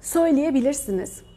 [0.00, 1.33] söyleyebilirsiniz.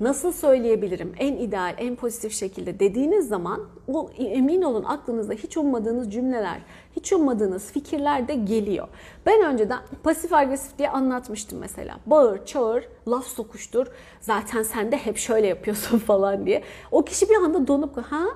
[0.00, 6.12] Nasıl söyleyebilirim en ideal, en pozitif şekilde dediğiniz zaman o emin olun aklınızda hiç ummadığınız
[6.12, 6.58] cümleler,
[6.96, 8.88] hiç ummadığınız fikirler de geliyor.
[9.26, 11.96] Ben önceden pasif agresif diye anlatmıştım mesela.
[12.06, 13.86] Bağır, çağır, laf sokuştur.
[14.20, 16.62] Zaten sen de hep şöyle yapıyorsun falan diye.
[16.92, 18.26] O kişi bir anda donup ha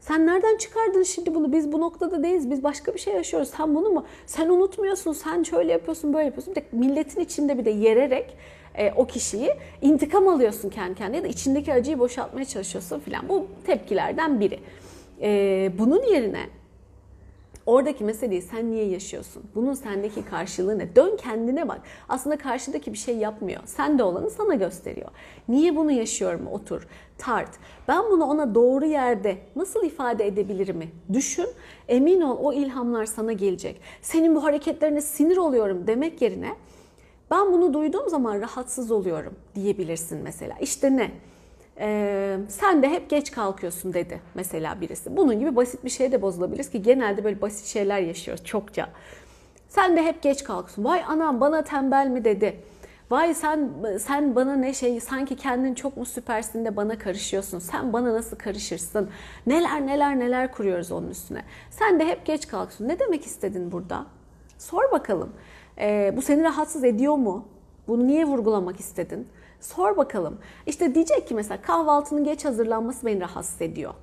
[0.00, 1.52] sen nereden çıkardın şimdi bunu?
[1.52, 2.50] Biz bu noktada değiliz.
[2.50, 3.50] Biz başka bir şey yaşıyoruz.
[3.56, 4.04] Sen bunu mu?
[4.26, 5.12] Sen unutmuyorsun.
[5.12, 6.54] Sen şöyle yapıyorsun, böyle yapıyorsun.
[6.54, 8.36] Bir de milletin içinde bir de yererek
[8.74, 9.50] e, o kişiyi
[9.82, 13.28] intikam alıyorsun kendi kendine ya da içindeki acıyı boşaltmaya çalışıyorsun filan.
[13.28, 14.60] Bu tepkilerden biri.
[15.22, 16.46] E, bunun yerine
[17.68, 19.42] Oradaki meseleyi sen niye yaşıyorsun?
[19.54, 20.96] Bunun sendeki karşılığı ne?
[20.96, 21.80] Dön kendine bak.
[22.08, 23.60] Aslında karşıdaki bir şey yapmıyor.
[23.64, 25.08] Sen de olanı sana gösteriyor.
[25.48, 26.46] Niye bunu yaşıyorum?
[26.46, 26.86] Otur,
[27.18, 27.50] tart.
[27.88, 30.90] Ben bunu ona doğru yerde nasıl ifade edebilirim?
[31.12, 31.46] Düşün.
[31.88, 33.80] Emin ol o ilhamlar sana gelecek.
[34.02, 36.50] Senin bu hareketlerine sinir oluyorum demek yerine
[37.30, 40.54] ben bunu duyduğum zaman rahatsız oluyorum diyebilirsin mesela.
[40.60, 41.10] İşte ne?
[41.80, 45.16] Ee, sen de hep geç kalkıyorsun dedi mesela birisi.
[45.16, 48.88] Bunun gibi basit bir şey de bozulabilir ki genelde böyle basit şeyler yaşıyoruz çokça.
[49.68, 50.84] Sen de hep geç kalkıyorsun.
[50.84, 52.60] Vay anam bana tembel mi dedi.
[53.10, 53.70] Vay sen
[54.00, 57.58] sen bana ne şey sanki kendin çok mu süpersin de bana karışıyorsun.
[57.58, 59.10] Sen bana nasıl karışırsın?
[59.46, 61.42] Neler neler neler kuruyoruz onun üstüne.
[61.70, 62.88] Sen de hep geç kalkıyorsun.
[62.88, 64.06] Ne demek istedin burada?
[64.58, 65.32] Sor bakalım.
[65.80, 67.44] Ee, bu seni rahatsız ediyor mu?
[67.88, 69.28] Bunu niye vurgulamak istedin?
[69.60, 70.38] Sor bakalım.
[70.66, 73.94] İşte diyecek ki mesela kahvaltının geç hazırlanması beni rahatsız ediyor.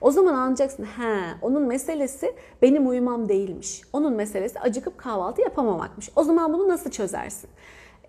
[0.00, 3.82] O zaman anlayacaksın he onun meselesi benim uyumam değilmiş.
[3.92, 6.10] Onun meselesi acıkıp kahvaltı yapamamakmış.
[6.16, 7.50] O zaman bunu nasıl çözersin?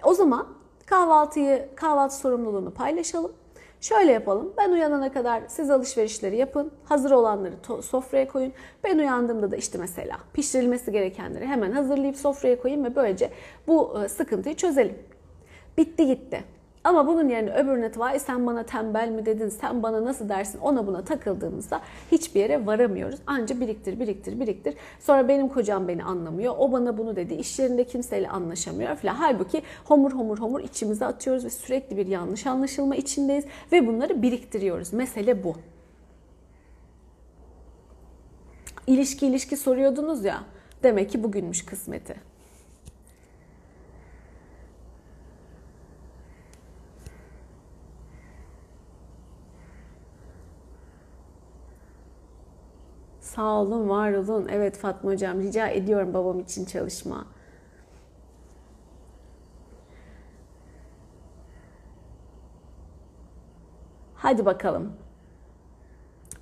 [0.03, 0.47] O zaman
[0.85, 3.31] kahvaltıyı kahvaltı sorumluluğunu paylaşalım.
[3.81, 4.53] Şöyle yapalım.
[4.57, 6.71] Ben uyanana kadar siz alışverişleri yapın.
[6.85, 8.53] Hazır olanları sofraya koyun.
[8.83, 13.29] Ben uyandığımda da işte mesela pişirilmesi gerekenleri hemen hazırlayıp sofraya koyayım ve böylece
[13.67, 14.97] bu sıkıntıyı çözelim.
[15.77, 16.43] Bitti gitti.
[16.87, 20.87] Ama bunun yerine öbürüne vay sen bana tembel mi dedin, sen bana nasıl dersin ona
[20.87, 21.81] buna takıldığımızda
[22.11, 23.19] hiçbir yere varamıyoruz.
[23.27, 24.75] Anca biriktir, biriktir, biriktir.
[24.99, 29.13] Sonra benim kocam beni anlamıyor, o bana bunu dedi, iş yerinde kimseyle anlaşamıyor falan.
[29.13, 34.93] Halbuki homur homur homur içimize atıyoruz ve sürekli bir yanlış anlaşılma içindeyiz ve bunları biriktiriyoruz.
[34.93, 35.55] Mesele bu.
[38.87, 40.43] İlişki ilişki soruyordunuz ya,
[40.83, 42.36] demek ki bugünmüş kısmeti.
[53.37, 54.47] Sağ olun, var olun.
[54.51, 57.25] Evet Fatma Hocam rica ediyorum babam için çalışma.
[64.15, 64.93] Hadi bakalım.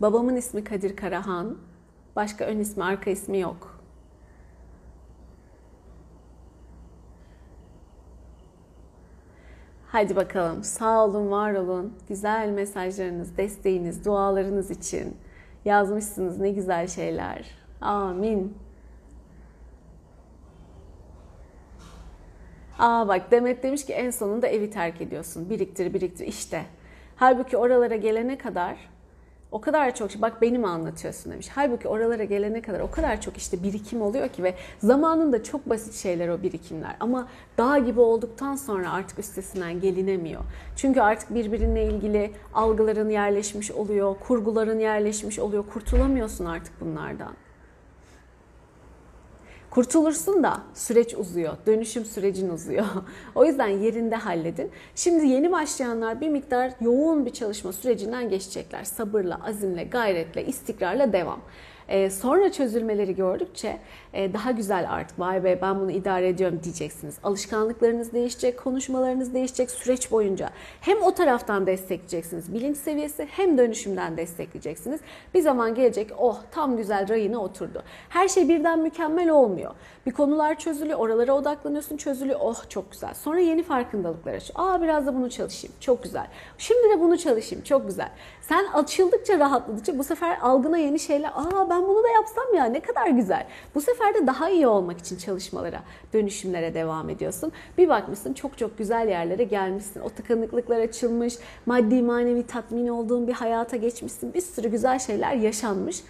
[0.01, 1.57] Babamın ismi Kadir Karahan.
[2.15, 3.79] Başka ön ismi, arka ismi yok.
[9.87, 10.63] Hadi bakalım.
[10.63, 11.93] Sağ olun, var olun.
[12.07, 15.17] Güzel mesajlarınız, desteğiniz, dualarınız için.
[15.65, 17.45] Yazmışsınız ne güzel şeyler.
[17.81, 18.57] Amin.
[22.79, 25.49] Aa bak Demet demiş ki en sonunda evi terk ediyorsun.
[25.49, 26.65] Biriktir biriktir işte.
[27.15, 28.77] Halbuki oralara gelene kadar
[29.51, 31.47] o kadar çok bak beni mi anlatıyorsun demiş.
[31.55, 35.93] Halbuki oralara gelene kadar o kadar çok işte birikim oluyor ki ve zamanında çok basit
[35.93, 36.95] şeyler o birikimler.
[36.99, 37.27] Ama
[37.57, 40.41] dağ gibi olduktan sonra artık üstesinden gelinemiyor.
[40.75, 45.63] Çünkü artık birbirine ilgili algıların yerleşmiş oluyor, kurguların yerleşmiş oluyor.
[45.73, 47.44] Kurtulamıyorsun artık bunlardan.
[49.75, 51.57] Kurtulursun da süreç uzuyor.
[51.65, 52.85] Dönüşüm sürecin uzuyor.
[53.35, 54.71] o yüzden yerinde halledin.
[54.95, 58.83] Şimdi yeni başlayanlar bir miktar yoğun bir çalışma sürecinden geçecekler.
[58.83, 61.39] Sabırla, azimle, gayretle, istikrarla devam.
[61.87, 63.77] E, sonra çözülmeleri gördükçe
[64.15, 67.17] daha güzel artık vay be ben bunu idare ediyorum diyeceksiniz.
[67.23, 70.49] Alışkanlıklarınız değişecek, konuşmalarınız değişecek süreç boyunca.
[70.81, 74.99] Hem o taraftan destekleyeceksiniz bilinç seviyesi hem dönüşümden destekleyeceksiniz.
[75.33, 77.83] Bir zaman gelecek oh tam güzel rayına oturdu.
[78.09, 79.71] Her şey birden mükemmel olmuyor.
[80.05, 82.39] Bir konular çözülüyor, oralara odaklanıyorsun çözülüyor.
[82.43, 83.13] Oh çok güzel.
[83.13, 84.59] Sonra yeni farkındalıklar açıyor.
[84.59, 85.75] Aa biraz da bunu çalışayım.
[85.79, 86.27] Çok güzel.
[86.57, 87.63] Şimdi de bunu çalışayım.
[87.63, 88.09] Çok güzel.
[88.41, 91.29] Sen açıldıkça, rahatladıkça bu sefer algına yeni şeyler.
[91.29, 93.47] Aa ben bunu da yapsam ya ne kadar güzel.
[93.75, 95.81] Bu sefer de daha iyi olmak için çalışmalara,
[96.13, 97.51] dönüşümlere devam ediyorsun.
[97.77, 100.01] Bir bakmışsın çok çok güzel yerlere gelmişsin.
[100.01, 101.33] O tıkanıklıklar açılmış,
[101.65, 104.33] maddi manevi tatmin olduğun bir hayata geçmişsin.
[104.33, 106.03] Bir sürü güzel şeyler yaşanmış.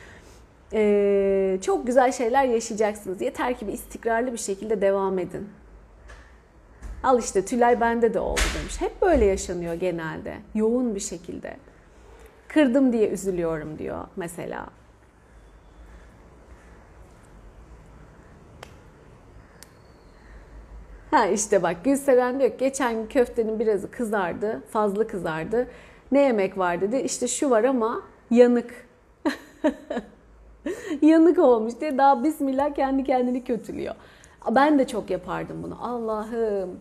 [0.73, 3.21] Ee, çok güzel şeyler yaşayacaksınız.
[3.21, 5.49] Yeter ki bir istikrarlı bir şekilde devam edin.
[7.03, 8.81] Al işte Tülay bende de oldu demiş.
[8.81, 10.35] Hep böyle yaşanıyor genelde.
[10.55, 11.57] Yoğun bir şekilde.
[12.47, 14.65] Kırdım diye üzülüyorum diyor mesela.
[21.15, 25.67] Ha işte bak Gülseren diyor ki geçen gün köftenin birazı kızardı, fazla kızardı.
[26.11, 26.97] Ne yemek var dedi.
[26.97, 28.01] İşte şu var ama
[28.31, 28.87] yanık.
[31.01, 33.95] yanık olmuş diye daha bismillah kendi kendini kötülüyor.
[34.51, 35.77] Ben de çok yapardım bunu.
[35.81, 36.79] Allah'ım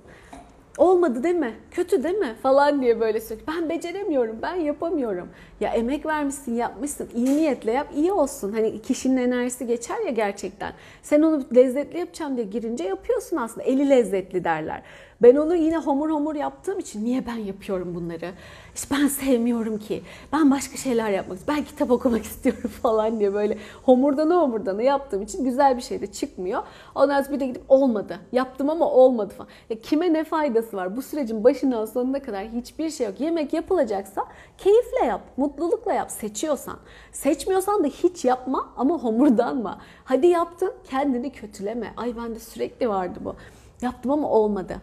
[0.78, 1.54] olmadı değil mi?
[1.70, 2.34] Kötü değil mi?
[2.42, 3.46] Falan diye böyle sürekli.
[3.46, 5.28] Ben beceremiyorum, ben yapamıyorum.
[5.60, 7.08] Ya emek vermişsin, yapmışsın.
[7.14, 8.52] iyi niyetle yap, iyi olsun.
[8.52, 10.72] Hani kişinin enerjisi geçer ya gerçekten.
[11.02, 13.62] Sen onu lezzetli yapacağım diye girince yapıyorsun aslında.
[13.62, 14.82] Eli lezzetli derler.
[15.22, 18.30] Ben onu yine homur homur yaptığım için niye ben yapıyorum bunları?
[18.74, 20.02] İşte ben sevmiyorum ki.
[20.32, 21.64] Ben başka şeyler yapmak istiyorum.
[21.64, 26.06] Ben kitap okumak istiyorum falan diye böyle homurdanı homurdanı yaptığım için güzel bir şey de
[26.06, 26.62] çıkmıyor.
[26.94, 28.18] Ondan sonra bir de gidip olmadı.
[28.32, 29.48] Yaptım ama olmadı falan.
[29.70, 30.96] Ya kime ne faydası var?
[30.96, 33.20] Bu sürecin başından sonuna kadar hiçbir şey yok.
[33.20, 34.24] Yemek yapılacaksa
[34.58, 36.10] keyifle yap, mutlulukla yap.
[36.10, 36.76] Seçiyorsan.
[37.12, 39.78] Seçmiyorsan da hiç yapma ama homurdanma.
[40.04, 41.94] Hadi yaptın kendini kötüleme.
[41.96, 43.36] Ay bende sürekli vardı bu.
[43.84, 44.76] Yaptım ama olmadı.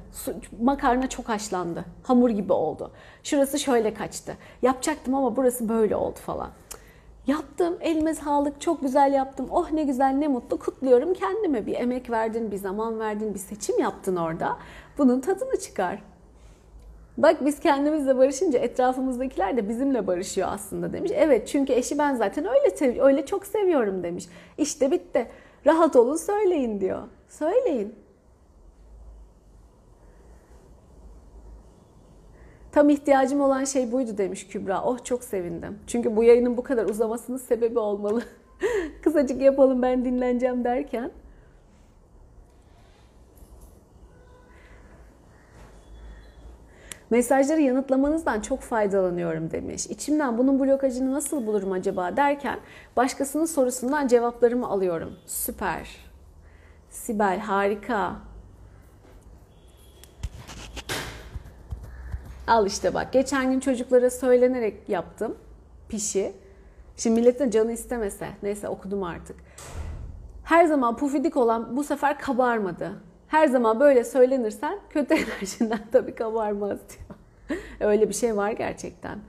[0.61, 1.85] Makarna çok haşlandı.
[2.03, 2.91] Hamur gibi oldu.
[3.23, 4.37] Şurası şöyle kaçtı.
[4.61, 6.49] Yapacaktım ama burası böyle oldu falan.
[7.27, 9.47] Yaptım, elime sağlık, çok güzel yaptım.
[9.51, 10.59] Oh ne güzel, ne mutlu.
[10.59, 11.65] Kutluyorum kendime.
[11.65, 14.57] Bir emek verdin, bir zaman verdin, bir seçim yaptın orada.
[14.97, 16.03] Bunun tadını çıkar.
[17.17, 21.11] Bak biz kendimizle barışınca etrafımızdakiler de bizimle barışıyor aslında demiş.
[21.15, 24.27] Evet çünkü eşi ben zaten öyle öyle çok seviyorum demiş.
[24.57, 25.27] İşte bitti.
[25.65, 27.01] Rahat olun söyleyin diyor.
[27.27, 28.00] Söyleyin.
[32.71, 34.83] Tam ihtiyacım olan şey buydu demiş Kübra.
[34.83, 35.79] Oh çok sevindim.
[35.87, 38.23] Çünkü bu yayının bu kadar uzamasının sebebi olmalı.
[39.03, 41.11] Kısacık yapalım ben dinleneceğim derken.
[47.09, 49.85] Mesajları yanıtlamanızdan çok faydalanıyorum demiş.
[49.85, 52.59] İçimden bunun blokajını nasıl bulurum acaba derken
[52.97, 55.17] başkasının sorusundan cevaplarımı alıyorum.
[55.25, 55.97] Süper.
[56.89, 58.30] Sibel harika.
[62.47, 65.37] Al işte bak geçen gün çocuklara söylenerek yaptım
[65.89, 66.31] pişi.
[66.97, 69.35] Şimdi milletin canı istemese neyse okudum artık.
[70.43, 72.91] Her zaman pufidik olan bu sefer kabarmadı.
[73.27, 77.19] Her zaman böyle söylenirsen kötü enerjinden tabii kabarmaz diyor.
[77.79, 79.19] Öyle bir şey var gerçekten.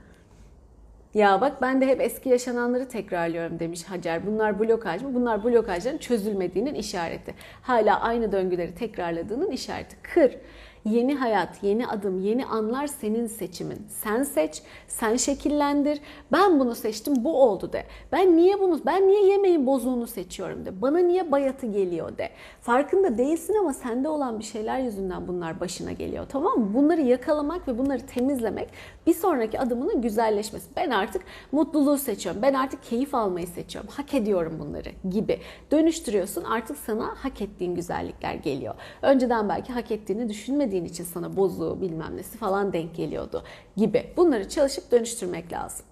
[1.13, 4.27] Ya bak ben de hep eski yaşananları tekrarlıyorum demiş Hacer.
[4.27, 5.13] Bunlar blokaj mı?
[5.13, 7.33] Bunlar blokajların çözülmediğinin işareti.
[7.61, 9.95] Hala aynı döngüleri tekrarladığının işareti.
[10.03, 10.37] Kır.
[10.85, 13.87] Yeni hayat, yeni adım, yeni anlar senin seçimin.
[13.89, 15.99] Sen seç, sen şekillendir.
[16.31, 17.83] Ben bunu seçtim, bu oldu de.
[18.11, 20.81] Ben niye bunu, ben niye yemeğin bozuğunu seçiyorum de.
[20.81, 22.29] Bana niye bayatı geliyor de.
[22.61, 26.25] Farkında değilsin ama sende olan bir şeyler yüzünden bunlar başına geliyor.
[26.29, 26.73] Tamam mı?
[26.73, 28.69] Bunları yakalamak ve bunları temizlemek
[29.07, 30.67] bir sonraki adımının güzelleşmesi.
[30.75, 31.21] Ben artık
[31.51, 32.41] mutluluğu seçiyorum.
[32.41, 33.89] Ben artık keyif almayı seçiyorum.
[33.93, 35.39] Hak ediyorum bunları gibi.
[35.71, 36.43] Dönüştürüyorsun.
[36.43, 38.75] Artık sana hak ettiğin güzellikler geliyor.
[39.01, 43.43] Önceden belki hak ettiğini düşünmediğin için sana bozuğu bilmem nesi falan denk geliyordu
[43.77, 44.05] gibi.
[44.17, 45.85] Bunları çalışıp dönüştürmek lazım.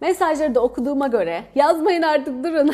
[0.00, 2.70] Mesajları da okuduğuma göre yazmayın artık durun.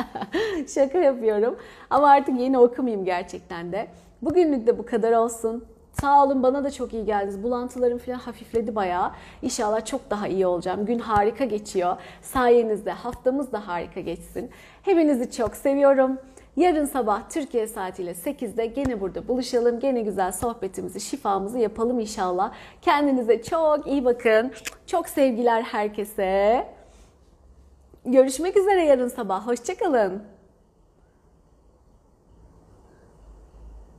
[0.74, 1.56] Şaka yapıyorum.
[1.90, 3.86] Ama artık yeni okumayayım gerçekten de.
[4.22, 5.64] Bugünlük de bu kadar olsun.
[6.00, 7.42] Sağ olun bana da çok iyi geldiniz.
[7.42, 9.10] Bulantılarım falan hafifledi bayağı.
[9.42, 10.86] İnşallah çok daha iyi olacağım.
[10.86, 11.96] Gün harika geçiyor.
[12.22, 14.50] Sayenizde haftamız da harika geçsin.
[14.82, 16.18] Hepinizi çok seviyorum.
[16.56, 19.80] Yarın sabah Türkiye saatiyle 8'de gene burada buluşalım.
[19.80, 22.52] Gene güzel sohbetimizi, şifamızı yapalım inşallah.
[22.82, 24.52] Kendinize çok iyi bakın.
[24.86, 26.66] Çok sevgiler herkese.
[28.04, 29.46] Görüşmek üzere yarın sabah.
[29.46, 30.33] Hoşçakalın.